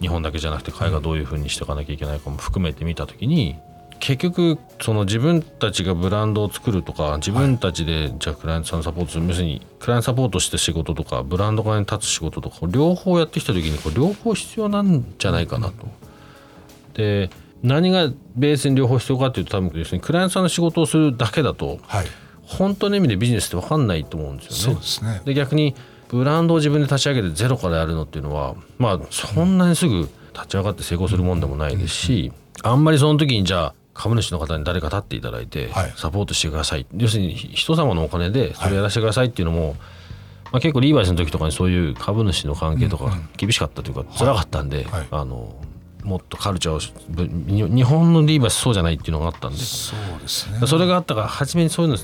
[0.00, 3.56] 日本だけじゃなくて海外どういうふうにしていかなきゃいけないかも含めて見た時に
[4.00, 15.88] 結局その自分たちがブランドを作るとか自分たちでじゃあクライアントさんのサポートする要するにクライアントサポートして仕事とかブランド側に立つ仕事とか両方やってきた時にこれ両方必要なんじゃないかなと。
[16.94, 17.30] で
[17.62, 22.06] 何がベースに両方必要かっていうと多分要するにクライアントさんの仕事をするだけだとはい。
[22.42, 24.80] 本当の意味でビジネスって分かんないと思うんですよね。
[24.80, 25.20] ですね。
[25.24, 25.74] で逆に
[26.08, 35.92] ブランドを自分で立ち上げてゼロからやるのっていうのはまあそんなにすぐ立ち上がって成功するもんでもないですしあんまりその時にじゃあ株主の方に誰か立っていただいてはい。
[35.96, 39.76] サポートしてください、要するに人様のお金でそれやらせてくださいっていうのも、
[40.52, 45.08] まあ、結構リーバイスの時とかにそういう株主の関係とか厳しかったというか辛かったんで、はい。
[45.10, 45.52] あの
[46.08, 49.58] もっとカルチャーを日本のリーバイスそうじゃないっていうのがあったんで。
[49.58, 50.66] そうですね。
[50.66, 51.98] それがあったから初めにそういうの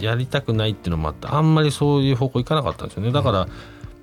[0.00, 3.48] やりたくないっていうのもあってあんまりそういう方向行かなかったんですよねだから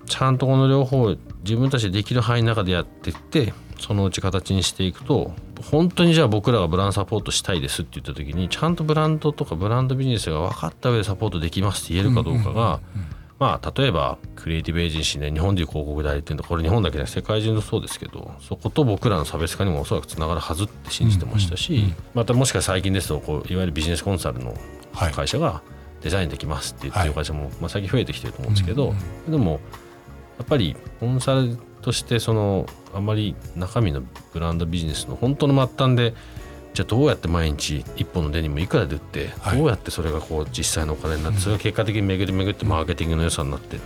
[0.08, 5.34] ちゃんとこの両方自分たちでできる範囲の中でやっていってそのうち形にしていくと
[5.72, 12.80] 本当にじゃあ僕らがブランドサポートしたいですって言った時にちゃんとブランドとかブランドビジネスが分かった上でサポートできますって言えるかどうかが
[13.38, 24.56] まあ例えばクリエイティブエージェンシーで日本でいう広告代理店とこれ日本だけじゃ世界中のそうですけどそこと僕らの差別化にもおそらくつながるはずって信じてましたしまたもしかしたら最近ですとこういわゆるビジネスコンサルの
[24.94, 25.12] はい。
[25.12, 25.62] 会社が
[26.02, 28.94] デザインできますって言ってる会社も、まあ、最近増えてきてると思うんですけど、
[29.28, 29.60] でも
[30.38, 34.02] やっぱりコンサルとしてそのあんまり中身の
[34.34, 36.14] ブランドビジネスの本当の末端で
[36.76, 39.58] じゃあどうやって毎日一本のデニムいくらで売って、はい。
[39.58, 43.80] どうやってそれがこう実際のお金になって、それが結果的に巡り巡ってマーケティングの良さになってっ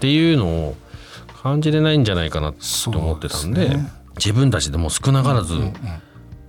[0.00, 0.76] ていうのを
[1.42, 3.76] 感じれないんじゃないかなと思ってたんで
[4.16, 5.54] 自分たちでも少なからず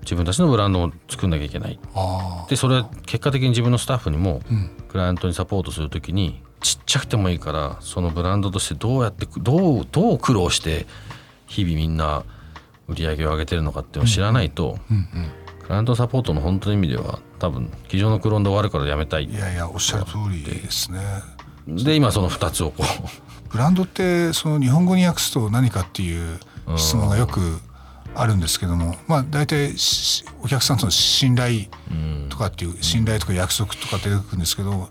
[0.02, 1.78] 自分たちのブランドを作んなきゃいけない。
[1.94, 4.42] あでそれは結果的に自分のスタッフにも
[4.88, 10.88] クライアントにサポートするときにちっちゃくてもいいからそのブランドとしてどうやってどうどう苦労して
[11.48, 12.24] 日々みんな
[12.88, 15.06] 売り上げを上げてるのかっていうのを知らないと、うん、うん。
[15.39, 15.39] ク
[15.70, 19.26] ライアントサポートの本当の意味では多分机上のクローンで終わるからやめたい。
[19.26, 21.00] いやいやおっしゃる通りですね。
[21.68, 23.50] で今その2つをこう。
[23.50, 26.40] ブランドってその日本語に訳すと何かっていう
[26.76, 27.60] 質問がよく
[28.22, 29.74] あるんですけどもまあ大体
[30.42, 31.66] お客さんとの信頼
[32.30, 34.88] とかっていう信頼とか約束とか出てくるんですけど、ま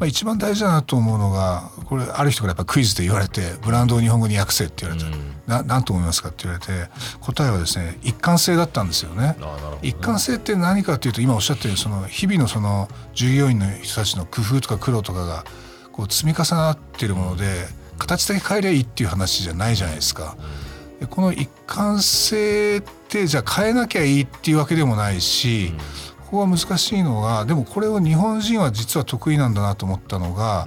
[0.00, 5.06] あ、一番大事だなと思うのがこれある人からやっぱクイズで言われてブランドを日本語に訳せって言われて、
[5.46, 6.72] な何と思いますかって言われて
[7.20, 9.36] 答えはですね一貫性だったんですよね。
[9.82, 15.44] 一貫性って何かっていうと今おっしゃったようにその日々のその従業員の人たちの工夫とか苦労とかが
[15.92, 17.66] こう積み重なっているもので
[17.98, 20.36] 形だけ変えりゃいいっていう話じゃないじゃないですか。
[20.36, 20.40] で
[21.08, 25.72] この一貫性ってじゃあ変えなきゃいいっていうわけでもないし、
[26.24, 30.66] ここが難しいのがでもこれを日本人は実は得意なんだなと思ったのが、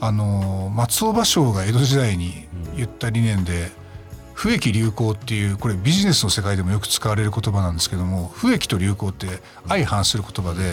[0.00, 3.70] あの松尾芭蕉が江戸時代に言った理念で
[4.34, 10.72] 「不益流行」っていうこれビジネスの世界でもよく使われる言葉なんですけども不益と流行って相反する言葉で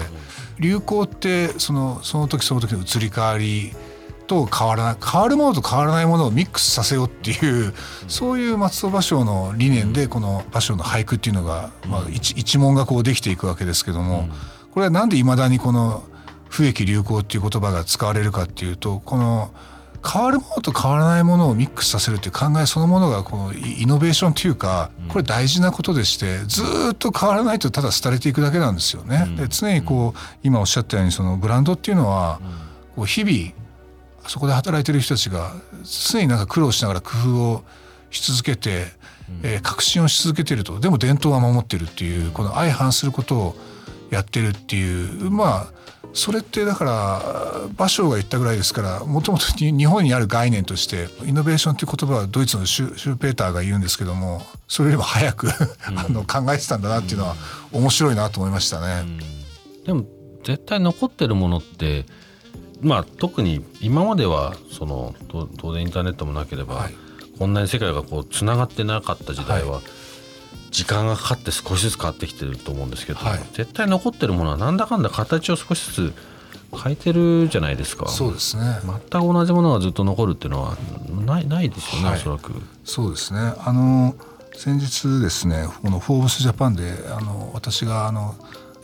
[0.59, 3.73] 流行ってそのその時その時の移り変わり
[4.29, 7.73] と変わらない変わるものと変わらないものをミックスさせようっていう
[8.07, 14.29] そういう松尾芭蕉の理念でこの芭蕉の俳句っていうのが、まあ、一一問がこうできていくわけですけども
[14.71, 16.03] これはなんでいまだにこの
[16.47, 19.51] 不益流行っていう言葉が使われるかっていうとこの
[20.07, 26.63] 変わるものと変わらないものをミックスさせるっていう考えそのものがこうイノベーションというかこれ大事なことでしてず
[26.93, 29.25] っと変わらないとただ廃れていくだけなんですよね。
[29.35, 32.39] で常にこう今おっしゃったようにそのブランドっていうのは
[32.95, 33.58] こう日々
[34.29, 35.53] そこで働いてる人たちが
[36.11, 37.63] 常になんか苦労しながら工夫を
[38.11, 38.85] し続けて、
[39.41, 40.79] えー、革新をし続けてると。
[40.79, 43.55] でも伝統は守ってるっていうこの相反することを
[44.11, 45.31] やってるっていう。
[45.31, 45.79] まあ
[46.13, 47.21] それってだから
[47.75, 55.49] 芭蕉が言ったぐらいですからもともと 日本にある概念としてイノベーションという言葉はドイツのシュシューペーターが言うんですけどもそれよりも早く
[55.85, 57.35] あの考えてたんだなっていうのは
[57.71, 59.05] 面白いなと思いましたね。
[59.85, 60.05] でも
[60.43, 62.05] 絶対残ってるものって
[62.81, 65.13] まあ、特に今まではその
[65.57, 66.95] 当然インターネットもなければ、はい、
[67.37, 69.81] こんなに世界がこうつながってなかった時代は、
[70.71, 76.13] 時間がかかって少しずつ変わってきてると思うんですけど、はい、絶対残ってるものはなんだかんだ形を少しずつ
[76.83, 78.07] 変えてるじゃないですか。
[78.07, 78.63] そうですね。
[78.83, 80.77] 全く同じものがずっと残るっていうのは
[81.25, 82.53] ないないですよね、はい、おそらく。
[82.85, 83.53] そうですね。
[83.57, 84.15] あの
[84.55, 88.35] 先日ですねこの「フォーブスジャパンであの私があの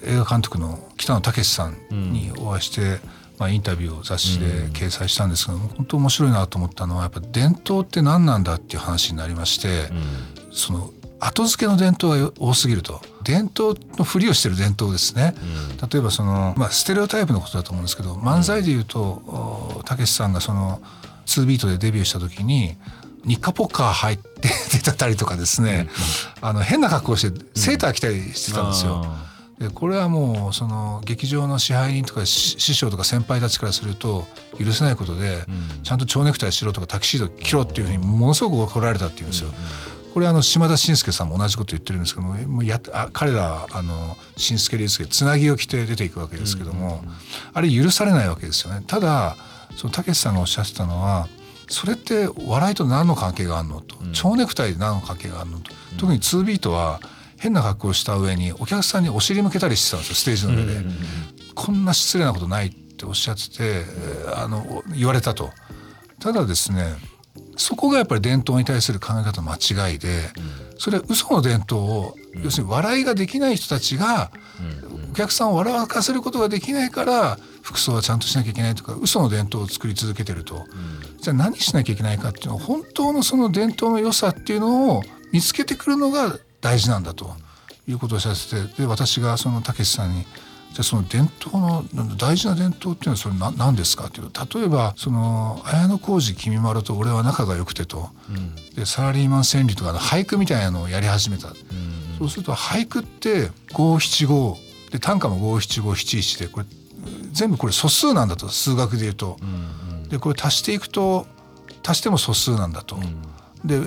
[0.04, 1.78] 映画監督の北野武さん
[2.14, 3.00] にお会いして、うん
[3.38, 9.90] まあ、インタビューを雑誌で掲載したんですけども、うん、本当面白いなと思ったのはやっぱ伝統って何なんだっていう話になりまして、
[10.48, 13.02] うん、その後付けの伝統が多すぎると。
[13.24, 15.34] 伝統のふりをしてる伝統ですね、
[15.82, 20.80] うん、例えばその、まあ、ステレオタイプのことだと思うんですけど漫才でいうとたけしさんがその
[21.26, 22.78] 2ビートでデビューした時に
[23.26, 25.90] 日課ポッカー入って出てたりとかですね、
[26.42, 29.04] あの変な格好してセーター着たりしてたんですよ。
[29.60, 34.26] でこれはもうその劇場の支配人とか師匠とか先輩たちからすると
[34.60, 35.46] 許せないことで、
[35.84, 39.50] ちゃんと蝶ネクタイしろとかタキシード着ろっていうふうにものすごく怒られたっていうんですよ。
[40.14, 47.04] これあの島田紳介さんも同じこと言ってるんですけどももうやあ彼らあの紳助竜介つなぎを着て出ていくわけですけども、
[47.54, 48.84] あれ許されないわけですよね。
[48.86, 49.36] ただ
[49.76, 51.28] そのたけしさんがおっしゃってたのは
[51.68, 57.00] それって笑いと何の関係があるのと、蝶ネクタイで何の関係があるのと、特に2ビートは
[57.38, 60.86] 変な格好をした上にお客さんにお尻向けたりしてたんですよステージの上で、
[61.54, 63.86] こんな失礼なことないっておっしゃってて
[64.36, 65.52] あの言われたと。
[66.20, 66.96] ただですね
[67.58, 70.30] そこがやっぱり伝統に対する考え方の間違いで、
[70.78, 74.32] それは嘘の伝統を、要するに笑いができない人たちが、
[75.12, 80.66] お客さんを笑わせることができないから服装はちゃんとしなきゃいけないとか嘘の伝統を作り続けてると、
[81.22, 87.34] じゃあ何しなきゃいけないかっていうのは本当のその伝統の良さっていうのを見つけてくるのが大事なんだと
[87.88, 91.86] いうことをさせてで私がそのたけしさんにじゃあその伝統の
[92.18, 101.56] 大事な伝統っていうのはそれ何何ですかっていうと例えばその綾小路きみまろと俺は仲が良くてと、うん、でサラリーマン川柳とかの俳句みたいなのをやり始めた、うん、
[102.20, 104.58] そうすると俳句って五七五。
[104.92, 106.66] で短歌も五七五七一でこれ
[107.32, 111.26] 全部これ素数なんだと数学で言うと、うんうん、でこれ足していくと
[111.86, 112.98] 足しても素数なんだと。
[113.64, 113.80] で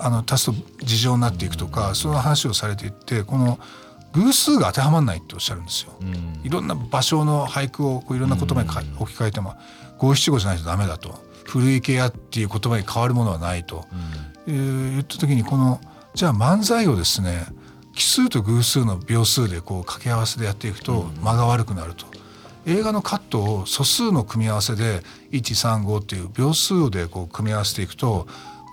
[0.00, 3.58] あの足すと事情になっていくとかその話をされていってこの
[4.12, 5.92] 偶数が当てはまらないっておっしゃるんですよ。
[6.42, 9.54] いろんな場所の俳句をこういろんな言葉に置き換えても
[9.98, 11.24] 五七五じゃないとダメだと。
[11.44, 13.84] 古池屋っていう言葉に変わるものはないと、
[14.48, 15.80] うん、言った時にこの
[16.14, 17.46] じゃあ漫才をですね
[17.94, 22.06] 奇数と偶数の秒数でこう掛け合わせでやっていくと間が悪くなると。
[22.66, 28.26] 映画のカットを素数の組み合わせで135っていう秒数でこう組み合わせていくと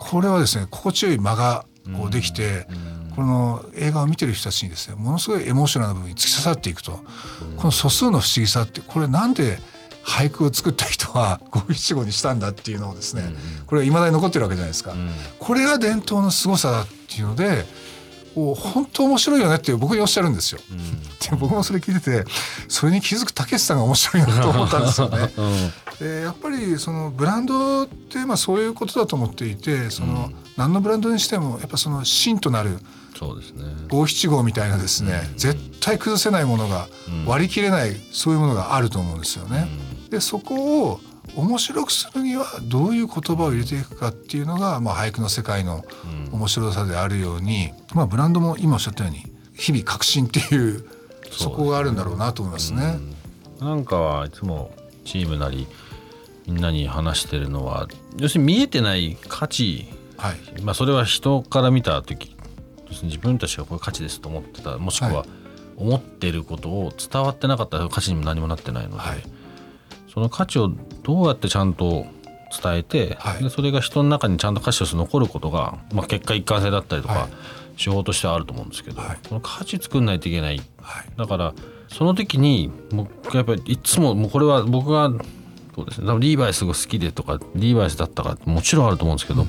[0.09, 1.65] これはですね心地よい間が
[1.97, 2.67] こうできて、
[3.15, 6.99] この映画を見てる人たちにですねものすごいエモーショナルな部分に突き刺さっていくと、
[7.57, 9.57] この素数の不思議さってこれなんで
[10.03, 13.33] 俳句を作った人は 五七五にしたんだっていうのをですね、
[13.65, 14.93] これはいまだに残ってるわけじゃないですか、
[15.39, 17.65] これが伝統の凄さだっていうので
[18.35, 20.59] お本当面白いよねって僕におっしゃるんですよ。
[20.71, 21.01] うん。
[21.03, 22.25] で僕もそれ聞いてて
[22.67, 25.31] それに気づくたけしさんが面白いなと思ったんですよね。
[26.03, 32.77] でやっぱりそのブランドってまあそういうことだと思っていてその、何のブランドにしてもやっぱその芯となる
[33.17, 33.63] そうですね。
[33.89, 36.87] 五七五みたいなですね、絶対崩せないものが、
[37.27, 39.67] 割り切れないそういうものがあると思うんですよね。
[40.09, 40.99] でそこを
[41.35, 45.85] 面白くするにはどういう言葉を入れていくかっていうのが、まあ、俳句の世界の
[46.31, 49.23] 面白さであるように、まあ、ブランドも今おっしゃったように
[49.55, 50.85] 日々革新っていう
[51.31, 52.99] そこがあるんだろうなと思いますね。
[53.59, 55.67] なんかはいつもチームなり
[56.47, 62.35] みんなに話してるのは要するに見えてない価値、はい、まあ、それは人から見た時
[63.03, 65.25] 自分たちがこれ価値ですと思ってたもしくはは
[65.77, 69.23] 思ってることを伝わってなかったら価値にも何もなってないので、はい。
[70.13, 72.05] その価値をどうやってちゃんと
[72.61, 73.43] 伝えて、はい。
[73.43, 77.29] でそれが人の中にちゃんと価値として残ることが、まあ、結果一貫性だったりとか、はい。
[77.75, 79.17] 手法としてはあると思うんですけど、はい。
[79.27, 80.61] その価値作んないといけない。
[81.17, 81.53] だから
[81.87, 85.11] その時に僕やっぱりいつももうこれは僕が
[85.75, 86.07] そうですね。
[86.07, 89.45] 多分リーバイスが好きでとかリーバイスだったかもちろんあると思うんですけど、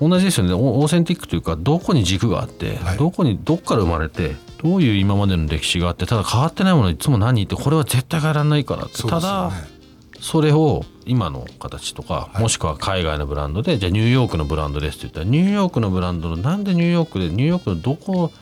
[0.00, 0.54] 同じですよね。
[0.54, 2.98] オオーセンティックというかどこに軸があって、はい。
[2.98, 9.80] どこにどっから生まれてどういう今までの歴史があってただ変わってないものいつも何ってこれは絶対変えられないからって、そうですよただね
[10.20, 12.42] それを今の形とか、はい。
[12.42, 18.32] もしくは海外のブランドでじゃあニューヨークのブランドですって言ったらニューヨークのブランドのなんでニューヨークでニューヨークのどこを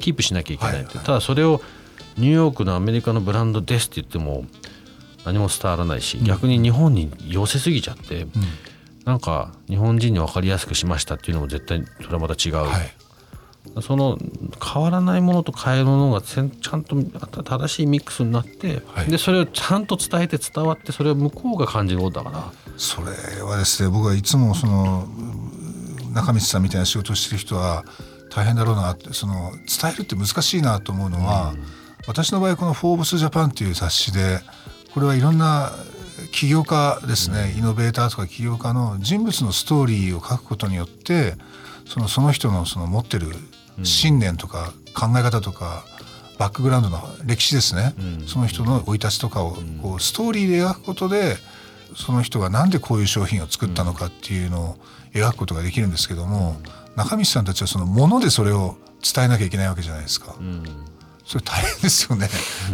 [0.00, 0.96] キープしなきゃいけないって、はい。
[0.96, 1.06] はい。
[1.06, 1.60] ただそれを
[2.16, 4.44] ニューヨークのアメリカのブランドですって言っても
[5.28, 8.26] 何も伝わらないし、逆に日本に寄せすぎちゃって、
[9.04, 12.92] なんか日本人に分かりやすくしましたっていうのも絶対それはまた違う、はい。
[13.82, 14.18] その
[14.64, 16.96] 変わらないものと変えるものがちゃんと
[17.42, 19.10] 正しいミックスになって、はい。
[19.10, 22.52] でそれをちゃんと伝えて伝わってそれを向こうが感じることだから。
[22.78, 27.84] それはですね僕はいつもそのうん中道さんみたいな仕事をしてる人は
[28.30, 31.54] 大変だろうなってその伝えるって難しいなと思うのは、
[32.06, 34.40] 私の場合この「フォーブスジャパンっていう雑誌で
[34.98, 35.70] これはいろんな
[36.32, 41.34] 起業家ですね、イノベーターとか起業家の人物のストーリーを書くことによって
[41.86, 43.28] そのその人のその持ってる
[43.84, 45.84] 信念とか考え方とか、
[46.36, 47.94] バックグラウンドの歴史ですね、
[48.26, 51.36] その人の生い立ちとかをこうストーリーで描くことで
[51.94, 54.76] その人がなんでこういう商品を作ったのかっていうのを
[55.14, 56.56] 描くことができるんですけども、
[56.96, 60.34] 中道さんたちはそのものでそれを伝えなきゃいけないわけじゃないですか。
[61.28, 62.26] それ大変ですよね。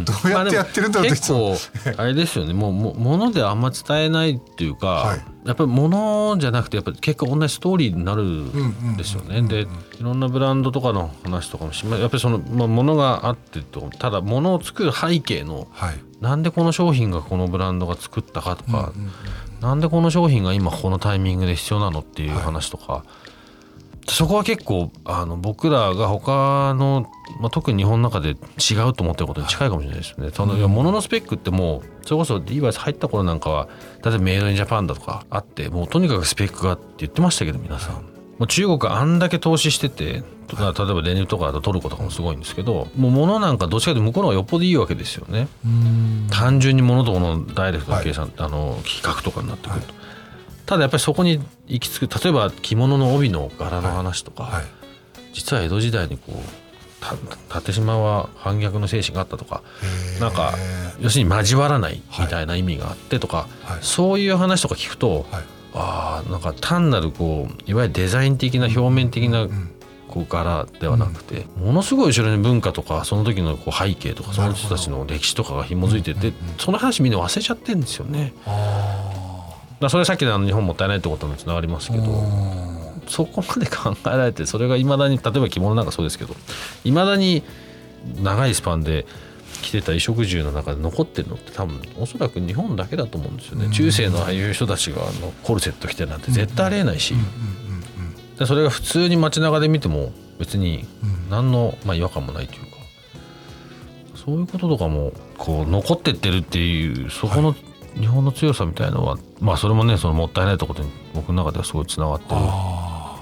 [0.05, 1.57] どうやってやってるんだろうって結構
[1.97, 9.43] あれですよねもうもものであんま伝えないっていうか、はいやっぱりものじゃなくてやっぱり結果同じストーリーになるんですよね。
[9.43, 9.67] でい
[10.01, 18.91] ろんなブランドとかの話とかもしまやっぱりその、まあ、ものがあってとただものを作る背景のはいなんでこの商品がこのブランドが作ったかとか、
[19.61, 23.03] なんでこの商品が今このタイミングで必要なのっていう話とか、
[24.07, 30.31] そこは結構あの僕らが他の、まあ、特に日本の中で違うと思ってることに近いかもしれないですよね。
[30.31, 33.67] その物のスペックってもうそれこそリーバイス入った頃なんかは
[34.03, 38.15] 例えばメイドインジャパンだとかあってもうとにかくスペックがって言ってましたけど皆さん。
[38.37, 40.23] もう中国あんだけ投資してて例え
[40.73, 45.47] ばレニュとかだとトルコとかもすごいんですけどもう物なんかどっちかというと向こうの方がよっぽどいいわけですよね。
[46.29, 49.93] 単純に物と物のダイレクトな計算、あの企画とかになってくると、
[50.65, 54.63] ただやっぱりそこに行き着く例えば着物の帯の柄の話とか、はい。
[55.33, 56.35] 実は江戸時代にこう
[57.49, 59.61] た立島は反逆の精神があったとか
[60.19, 60.55] なんか
[60.99, 63.79] 要するに交わらないみたいな意味があってとか、はい。
[63.81, 65.43] そういう話とか聞くと、はい。
[65.77, 69.47] ああなんか単なるこういわゆるデザイン的な表面的な
[70.07, 78.33] こう柄ではなくて、ものすごい後ろに文化とかその時のこう背景とかその人たちの歴史とかが紐づいてて、その話みんな忘れちゃってるんですよね。
[79.79, 82.03] だそれさっきの日本もったいないってことにつながりますけど。
[83.07, 86.35] そこまで考えられてそれがいまだに例えば着物なんかそうですけど
[86.83, 87.43] いまだに
[88.21, 89.05] 長いスパンで
[89.61, 97.15] 着てた衣食住の中で残ってるのって多分おそらく日本だけだと思うんですよね、中世のああいう人たちがあのコルセット着てるなんて絶対ありえないし、
[98.37, 100.85] でそれが普通に街中で見ても別に
[101.29, 102.67] 何の、まあ、違和感もないというか
[104.15, 107.55] そういうこととかもこう残ってってるっていうそこの
[107.99, 112.41] 日本の強さみたいのは、まあそれもねそのもったいないところに僕の中ではすごいつながってる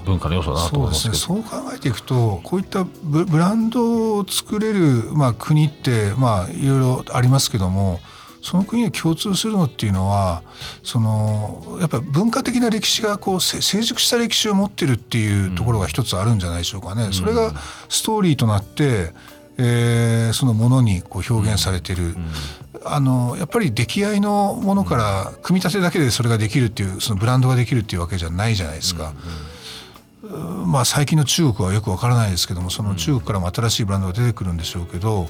[0.04, 1.44] 文化の要素だなと思いそうですますけどね。
[1.48, 8.00] そう考えていくとこういったブブランドを作れる、まあ、国って、まあ、いろいろありますけども
[8.42, 10.42] その国が共通するのっていうのは
[10.82, 17.08] そのやっぱ文化的な歴史がこうせ成熟した歴史を持ってるっていうところが一つあるんじゃないでしょうかね。
[17.12, 17.54] それが
[17.88, 19.14] ストーリーとなって
[19.58, 22.16] えーそのものにこう表現されてる、
[22.84, 29.14] あのやっぱり出来合いのものから組み立てだけでそれができるっていうそのブランドができるっていうわけじゃないじゃないですか。
[30.66, 35.28] まあ、最近の中国はよくわからないですけどもその中国からも新しいブランドが出てくるんでしょうけど、うん、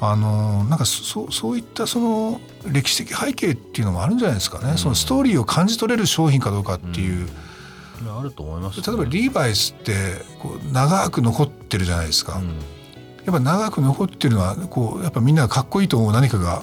[0.00, 7.28] あのなんかそそういったその歴史的背景っていうのもあるんじゃないですかね、うん、そのストーリーを感じ取れる商品かどうかっていう。
[8.02, 9.92] うん、あると思います、ね、例えばリーバイスって
[10.38, 12.40] こう長く残ってるじゃないですか。
[13.24, 16.62] やっぱ長く残ってるのはこうやっぱみんながかっこいいと思う何かが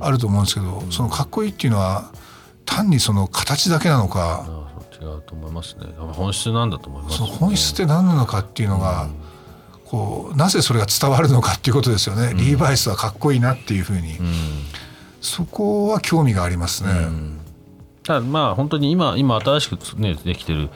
[0.00, 2.10] あると思うんですけど、そのかっこいいっていうのは
[2.64, 4.46] 単にその形だけなのか、
[5.00, 5.86] 違うと思いますね。
[5.96, 9.10] 本質なんだと思います、ね、本質って何なのかっていうのが、うん、
[9.86, 14.26] こうなぜそれが伝わるのかっていうことですよね、うん、リーバイスはかっこいいなっていうふうに、うん、
[15.22, 16.90] そこは興味がありますね。
[18.02, 20.68] ただまあ本当に今今新しく、ね、できてる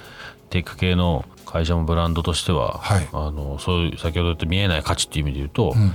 [0.48, 5.92] テック系の会社もブランドとしては、はい、あのそういう先ほど言った見えない価値っていう意味で言うと、うんうん。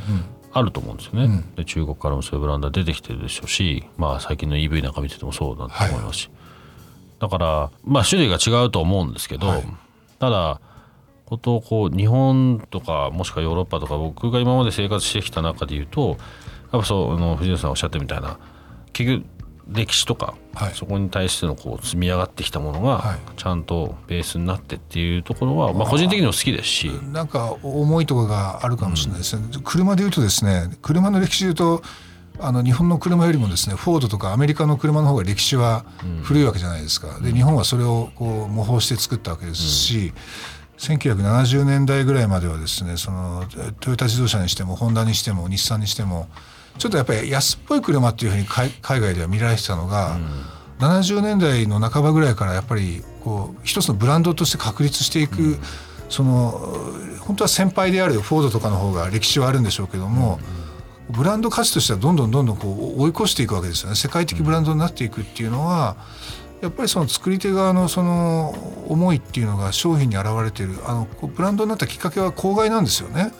[0.51, 9.63] あると思うんですよね、うん、で中国からもそういうブランドは出てきてるでしょうし、まあ、最近の EV なんか見ててもそうだと思いますし、はい、だからまあ種類が違うと思うんですけど、はい、
[10.17, 10.59] ただ
[11.25, 16.17] ことこう日本とかもしくはヨーロッパとか僕が今まで生活してきた中で言うと
[16.71, 18.39] やっぱそうあの藤野さんおっしゃったみたいな
[18.93, 19.25] 結局
[19.69, 26.89] 歴史とか、はい、そこに対してのこう積み上がってきたものがちゃんとベースになってっていうところは、まあ、個人的にも好きですし。
[27.11, 31.83] なんか重いところがあるかもしれないですね、うん、車で言うとですね車の歴史で言うと
[32.39, 35.85] あの日本の車よりもですねフォードとかアメリカの車の方が歴史は
[36.23, 40.13] 古いわけじゃないですか、で日本はそれをこう模倣して作ったわけですし、
[40.87, 43.43] うん、1970年代ぐらいまではですねその
[43.81, 46.29] トヨタ自動車にしてもホンダにしても日産にしても
[46.79, 55.59] ちょっとやっぱり安っぽい車っていうふうに海外では見られてたのが、うん、70年代の半ばぐらいからやっぱりこう一つのブランドとして確立していく、うん、
[56.09, 56.51] その
[57.19, 60.39] 本当は先輩であるフォードとかの方が歴史はあるんでしょうけども。
[60.63, 60.69] うん
[61.09, 65.97] ブランド価値としてはどんどんどんどんこう追い越していくわけですよね世界的ブランドになっていくっていうのは
[66.61, 68.49] やっぱりその作り手側のその
[68.87, 73.31] 思いっていうのが商品に表れているあのブランドになったきっかけは公害なんですよね。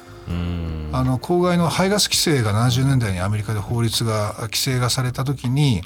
[0.92, 5.82] あの公害の排ガス規制が70年代にアメリカで法律が規制がされた時に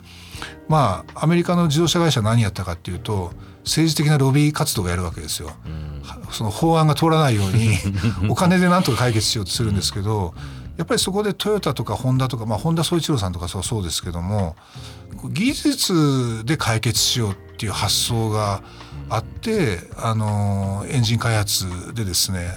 [0.69, 3.31] まあアメリカの自動車会社は何やったかっていうと
[3.63, 5.51] 政治的なロビー活動をやるわけですよ。
[6.31, 7.77] その法案が通らないように
[8.29, 10.33] お金でなんとか解決しようとするんですけど
[10.77, 14.55] やっぱりそこでトヨタとかホンダとか、まあ、本田宗一郎さんとかそうそうですけども
[15.29, 18.61] 技術で解決しようっていう発想が
[19.09, 22.47] あってあのエンジン開発でですね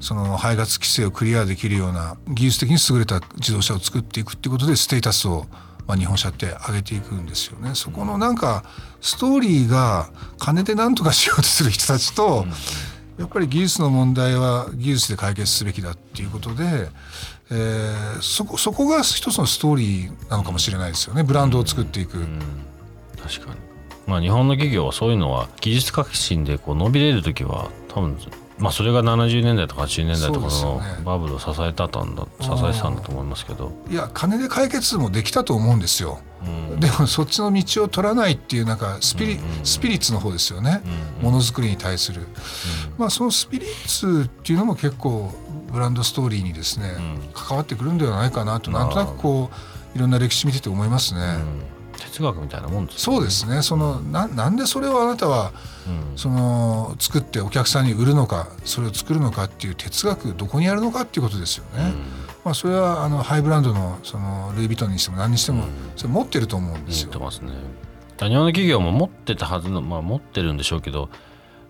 [0.00, 5.46] その排ガス規制をクリアできるような技術的に優れた自動車を作っていくっていうことでステータスを
[5.86, 7.70] まあ、日本車って上げていくんですよね。
[7.74, 8.64] そこのなんか
[9.00, 12.44] ストーリーが金で何とかしようとする人たちと、
[13.18, 16.88] やっぱり技術の問題は技術で解決すべきだっていうことで、
[17.50, 22.26] えー、そこそこが一つのストーリーなのかもしれないですよねブランドを作っていく。
[23.22, 23.60] 確かに
[24.06, 28.16] まあ、日本の企業はそういうのは技術革新でこう伸びれる時は多分
[28.58, 33.72] まあそれが70年代とか80年代とかのバブルを支えたたんだ、ね、支えてたんだと思いますけど。
[33.90, 40.80] いや金で解決もできたと思うんですよ、うん、でもそっちの道を取らないっていうなんかスピリ,、スピリッツの方ですよね。
[41.20, 42.26] ものづくりに対する、
[42.96, 45.32] まあそのスピリッツっていうのも結構
[45.72, 46.92] ブランドストーリーにですね、
[47.34, 48.70] 関わってくるんではないかなと。
[48.70, 51.20] なんとなくこういろんな歴史見てて思いますね。
[51.98, 53.62] 哲学みたいなもんです、ね、そうですね。
[53.62, 55.52] そのななんでそれをあなたは、うん、
[56.16, 61.84] その作ってお客さんに売るのかそれを作るのかっていう哲学どこにあるのかっていうことですよね。
[61.84, 61.92] うん、
[62.44, 65.64] まあ、それはあのハイブランドのそのルイ・ヴィトンにしても何にしても、
[65.96, 67.08] それ持ってると思うんですよ。
[67.08, 67.52] 持ってますね。
[68.18, 71.10] 日本の企業も持ってたはずのまあ持ってるんでしょうけど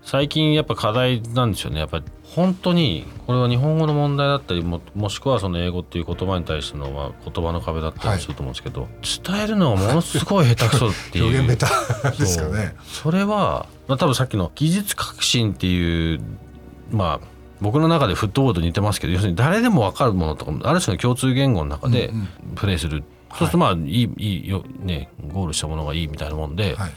[0.07, 1.79] 最近やっぱ課題なんですよね。
[1.79, 8.89] やっぱり本当にこれは日本語の問題だったりももしくはその英語っていう言葉に対しての、まあ、言葉の壁だったりすると思うんですけど、はい、
[9.21, 11.25] 伝えるのがものすごい下手くそっていう。
[11.43, 12.75] 表現下手ですかね。
[12.85, 16.21] それは、まあ、多分さっきの技術革新っていう
[16.91, 17.27] まあ
[17.59, 22.11] 僕の中でフットボールと似てますけど要するに誰でも分かるものとかある種の共通言語の中で
[22.55, 26.91] プレイする、うんうん、そうするとまあいいいいよ、ね、ゴールしたものがいいみたいなもんで、はい。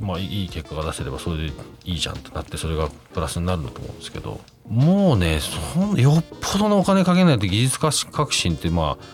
[0.00, 1.52] まあ、いい結果が出せればそれで
[1.84, 9.04] いいじゃんってなってそれがプラスになるんだと思うんですけどもうねそんよっぽどのお金かけないと技術革新ってまあ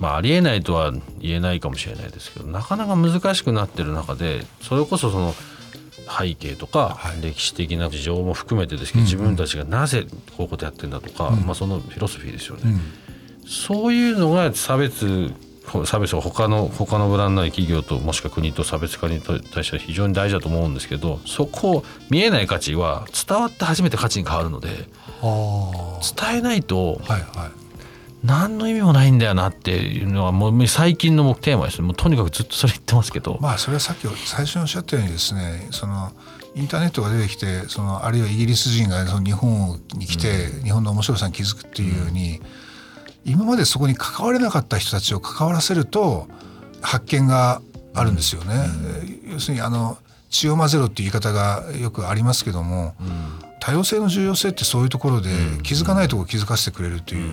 [0.00, 5.34] まあありえないとは言えないかもしれないですけどなかなか難しくなってる中でそれこそその
[6.06, 12.62] 背景とか歴史的な事情も含めてですけど、自分たちがなぜこういうことやってんだとか、まあ、そのフィロソフィーですよね。
[13.46, 15.32] そういうのが差別
[15.86, 24.68] 差別を他の他のブランドな企業ともしくは国と差別化に対しては非常に大事だと思うんですけどそこ見えない価値は伝わって初めて価値に変わるので
[25.22, 27.00] 伝えないと、
[28.24, 33.38] 何の意味もないんだよなっていうのはもう最近のテーマですもうとにかくずっとそれ言ってますけど。
[33.40, 36.10] まあそれはさっき最初におっしゃったようにですねその
[36.54, 42.40] インターネットが出てきてそのあるいはイギリス人がその日本に来て、日本の面白さに気づくっていうように、
[43.24, 46.28] 今までそこに関われなかった人たちを関わらせると
[46.80, 47.60] 発見が
[47.92, 48.66] あるんですよね。
[49.32, 49.98] 要するにあの
[50.30, 52.94] 血を混ぜろっていう言い方がよくありますけども、
[53.64, 55.30] 多様性の重要性ってそういうところで
[55.62, 57.32] 気づかないところ気づかせてくれるという、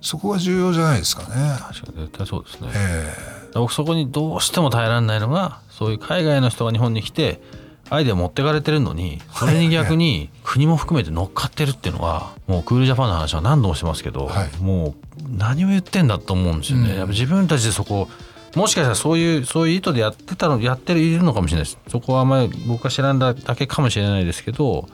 [0.00, 1.58] そこが重要じゃないですかね。
[1.60, 7.42] 確かに絶対そうですね、えー、僕そこにどうしても耐えられないのがそういう海外の人が日本に来て
[7.90, 16.96] アイデア持ってかれてるのにそれに逆に国も含めて乗っかってるっていうのはもうクールジャパンの話は何度もしてますけど、はい、もう何を言ってんだと思うんですよね。
[16.96, 18.08] やっぱ自分たちでそこ
[18.54, 21.78] もしかしたらそういうそういう意図でやってたのやってるいるのかもしれないです。
[21.88, 24.88] そこはあんまり僕が知らんだだけかもしれないですけど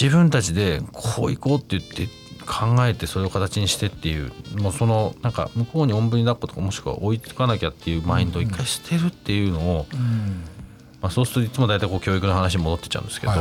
[0.00, 2.08] 自分たちでこう行こうって言って
[2.46, 9.86] 考えてそれを形にしてっていうもうそのなんか向こうにおんぶに抱っことかもしくは追いつかなきゃっていうマインドを一回捨てるっていうのを、
[11.00, 13.32] まあ、そうするといつも大体こう教育の話に戻ってっちゃうんですけど、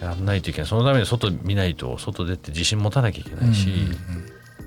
[0.00, 0.68] やんないといけない。
[0.68, 3.70] そのために外見ないと外出て自信持たなきゃいけないし、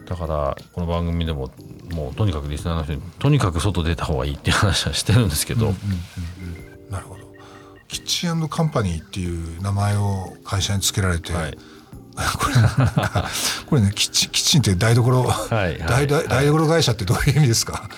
[0.05, 1.51] だからこの番組でも
[1.91, 5.65] もうとにかくリスナーの人にとにかく外出た方がいいっていう話はしてるんですけど。
[5.65, 6.44] なるほど
[7.95, 11.51] キッチンカンパニーっていう名前を会社につけられて、はい、
[12.37, 12.55] これ
[13.67, 17.89] これねキッチンキッチンって台所、はいはい、台台所会社ってどういう意味ですか？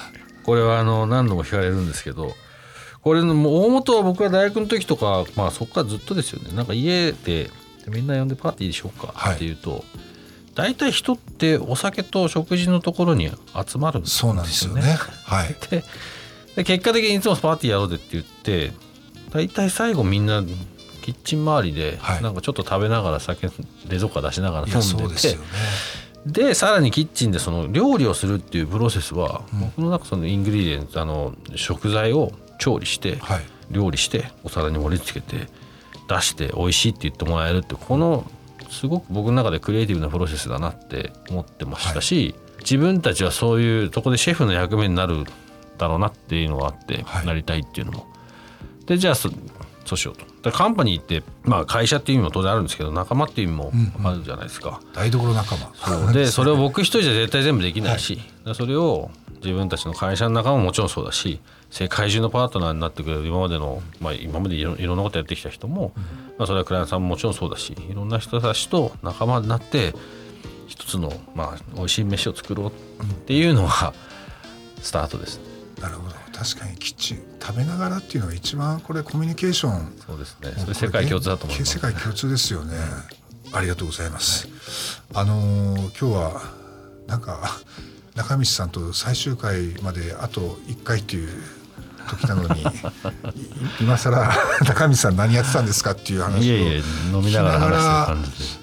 [0.43, 2.35] これはあの何度も聞かれるんですけど
[3.01, 6.55] これの大元は僕が大学の時とか、まあ、そこからずっとですよね。
[6.55, 7.49] なんか家で
[7.87, 9.83] みんな呼んでパーティーでしょうか、っていうと
[10.53, 13.31] 大体人ってお酒と食事のところに
[13.65, 14.33] 集まるんですよね。
[14.33, 14.97] そうなんですよね。
[15.25, 15.55] はい、
[16.55, 18.73] で結果的にいつもパーティーやろうぜって言って
[19.31, 20.43] 大体最後みんな
[21.01, 23.47] キッチン周りでなんかちょっと食べながら酒
[23.87, 25.37] 冷蔵庫出しながら飲んでて。
[26.25, 33.17] でさらにキッチンでその料理をするっていうプロセスは、僕の中その ingredient あの食材を調理して、
[33.71, 35.47] 料理してお皿に盛り付けて
[36.09, 38.29] 出して美味しいって言ってもらえるってこの
[38.69, 45.23] すごく僕の中でクリエイティブなプロセスだなって思ってましたし、はい、自分たちはそういうとこでシェフの役目になる
[45.77, 48.07] だろうなっていうのがあって、はい、なりたいっていうのも。
[48.87, 50.51] でじゃあそうしようと。
[50.51, 53.71] カンパニーって、まあ、会社っていう意味も当然あるんですけど仲間っていう意味も
[54.03, 54.79] あるじゃないですか。
[54.81, 56.13] うんうん、台所仲間。
[56.13, 59.11] でそれを僕一人じゃ絶対全部できないし、はい、それを
[59.43, 66.03] 自分たちの会社の仲間ももちろんそうだし世界中のパートナーになってくれる今までの、まあ、今までいろいろんなことやってきた人も、うん、
[66.37, 69.93] まあ、それはクライアントさんももちろんそうだしいろんな人たちと仲間になって
[70.67, 72.71] 一つの、まあ、美味しい飯を作ろうっ
[73.25, 73.93] ていうのが
[74.81, 75.39] スタートです、
[75.81, 79.93] なるほど確かにキッチン食べながらっていうのが一番これコミュニケーション。
[80.05, 80.53] そうですね。
[80.57, 81.73] それ世界共通だと思います。
[81.73, 82.75] 世界共通ですよね、
[83.53, 84.47] ありがとうございます、
[85.13, 86.41] はい、あのー、今日は
[87.07, 87.59] なんか
[88.15, 91.29] 中道さんと最終回まであと1回っていう
[92.07, 92.63] 時なのに
[93.79, 94.29] 今更
[94.65, 96.81] 中道さん何やってたんですかっていう話
[97.13, 98.17] を飲みながら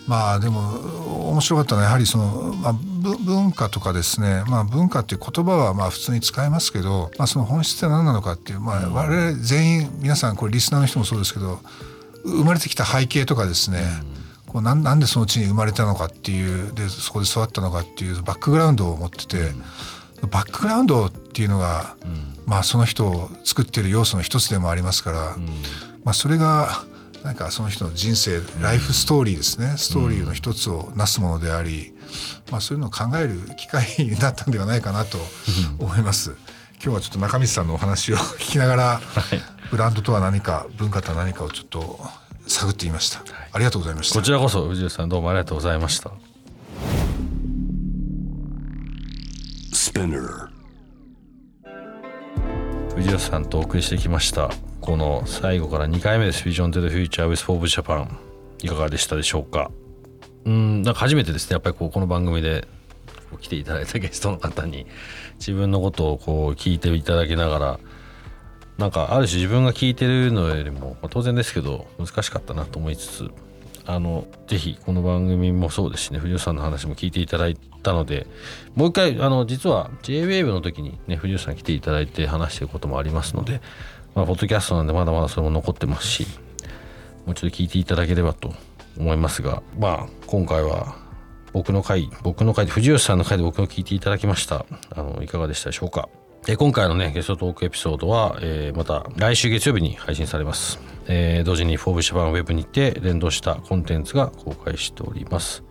[0.06, 11.60] まあでも面白かったのはやはりその、まあ、文化とかですね、まあ、文化っていう言葉はまあ普通に使えますけど、まあ、その本質って何なのかっていう、まあ、我々全員皆さんこれリスナーの人もそうですけど
[12.24, 13.84] 生まれてきた背景とかですね、
[14.46, 19.50] こうなんなんでその地に生まれたのかっていうでそこで育ったのかっていうバックグラウンドを持ってて、
[20.30, 21.96] バックグラウンドっていうのが、
[22.46, 25.36] まあ、その人を作っている要素の一つでもありますから、
[26.04, 26.84] まあ、それが
[27.22, 29.74] なんかその人の人生ライフストーリーですね。
[29.78, 31.94] ストーリーの一つをなすものであり、
[32.50, 35.18] まあ、そういうのを考える機会になったんではないかなと
[35.78, 36.36] 思います。
[36.84, 39.00] 今日はちょっと中道さんのお話を聞きながら、はい、
[39.70, 41.98] ブランドとは何か文化とは何かをちょっと
[42.46, 44.18] 探ってみました、はい、ありがとうございました。
[44.18, 46.10] こちらこそ藤井さんどうもありがとうございました
[52.96, 54.50] 藤吉さんとお送りしてきました。
[54.80, 58.06] この最後から2回目です「Vision to the Future with Forbes Japan」
[58.62, 59.70] いかがでしたでしょうか？
[60.44, 61.54] うんなんか初めてですね。
[61.54, 62.66] やっぱりこうこの番組で
[63.40, 64.86] 来ていただいた ゲストの方に
[65.38, 67.80] 自分のことをこう聞いていただきながら
[68.78, 73.30] なんかある種自分が聞いてるのよりも、まあ、当然ですけど難しかったなと思いつつ
[73.86, 78.26] あのぜひこの番組もそうですしね藤尾さんの話も聞いていただいたので
[78.74, 83.60] もう一回あの実は JWAVE の時にね藤尾さん来ていただいて話してることもありますので、
[84.14, 86.26] まあ、ポッドキャストなんでまだまだそれも残ってますし
[87.26, 88.54] もうちょっと聞いていただければと
[88.98, 90.96] 思いますがまあ今回は
[91.52, 94.66] 僕の回僕の回で藤吉さんの回で僕を聞いていただきました。
[94.94, 96.08] あのいかがでしたでしょうか？
[96.46, 105.64] え今回のねゲストトークエピソードは、えー、また来週月曜日に配信されます、えー、同時にフォーブシャバンウェブにて連動したコンテンツが公開しております。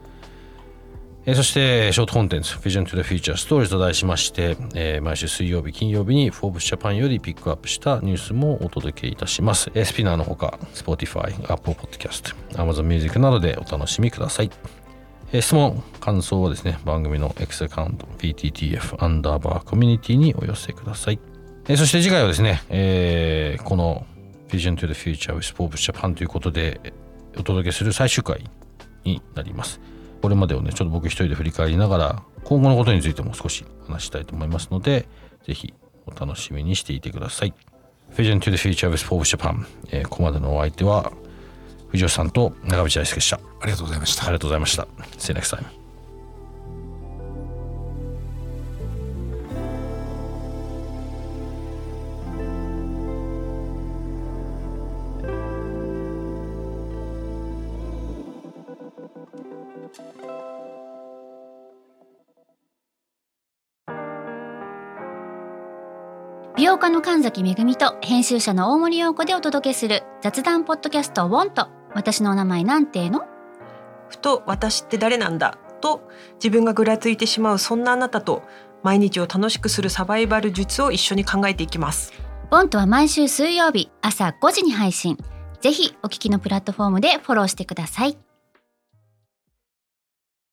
[1.26, 14.83] えーそしてショートコンテンツ Vision to the Future Stories と題しまして、え毎週水曜日金曜日に Forbes Japan よりピックアップしたニュースもお届けいたします、えスピナーのほか Spotify、Apple Podcast、Amazon Music などでお楽しみください。
[15.34, 21.20] えー質問、感想はですね、番組の X アカウント PTTF アンダーバーコミュニティにお寄せください。
[21.68, 24.06] えーそして次回はですね、えーこの
[24.50, 26.94] Vision to the Future with Forbes Japan ということで
[27.38, 28.48] お届けする最終回
[29.04, 29.82] になります。
[30.22, 35.08] これまでをね、ちょっと僕一人で振り返りながら、今後のことについても少し話したいと思いますので、
[35.46, 35.74] ぜひ
[36.06, 37.54] お楽しみにしていてください。
[38.16, 41.12] Vision to the Future with Forbes Japan、えーここまでのお相手は
[41.94, 43.40] 藤吉さんと長渕大輔でした。
[43.62, 44.88] ありがとうございましたありがとうございました。
[45.18, 45.64] See you next time.
[66.56, 73.26] 美容家の神崎めぐみと編集者の大森洋子でお届けする雑談ポッドキャスト「ウォンと私のお名前なんての?
[74.10, 75.58] ふと私って誰なんだ？
[75.82, 78.44] と自分がぐらついてしまうそんなあなたと
[78.84, 82.14] 毎日を楽しくするサバイバル術を一緒に考えていきます。
[82.52, 85.18] ウォンとは毎週水曜日朝5時に配信。
[85.62, 88.18] ぜひお聞きのプラットフォームでフォローしてください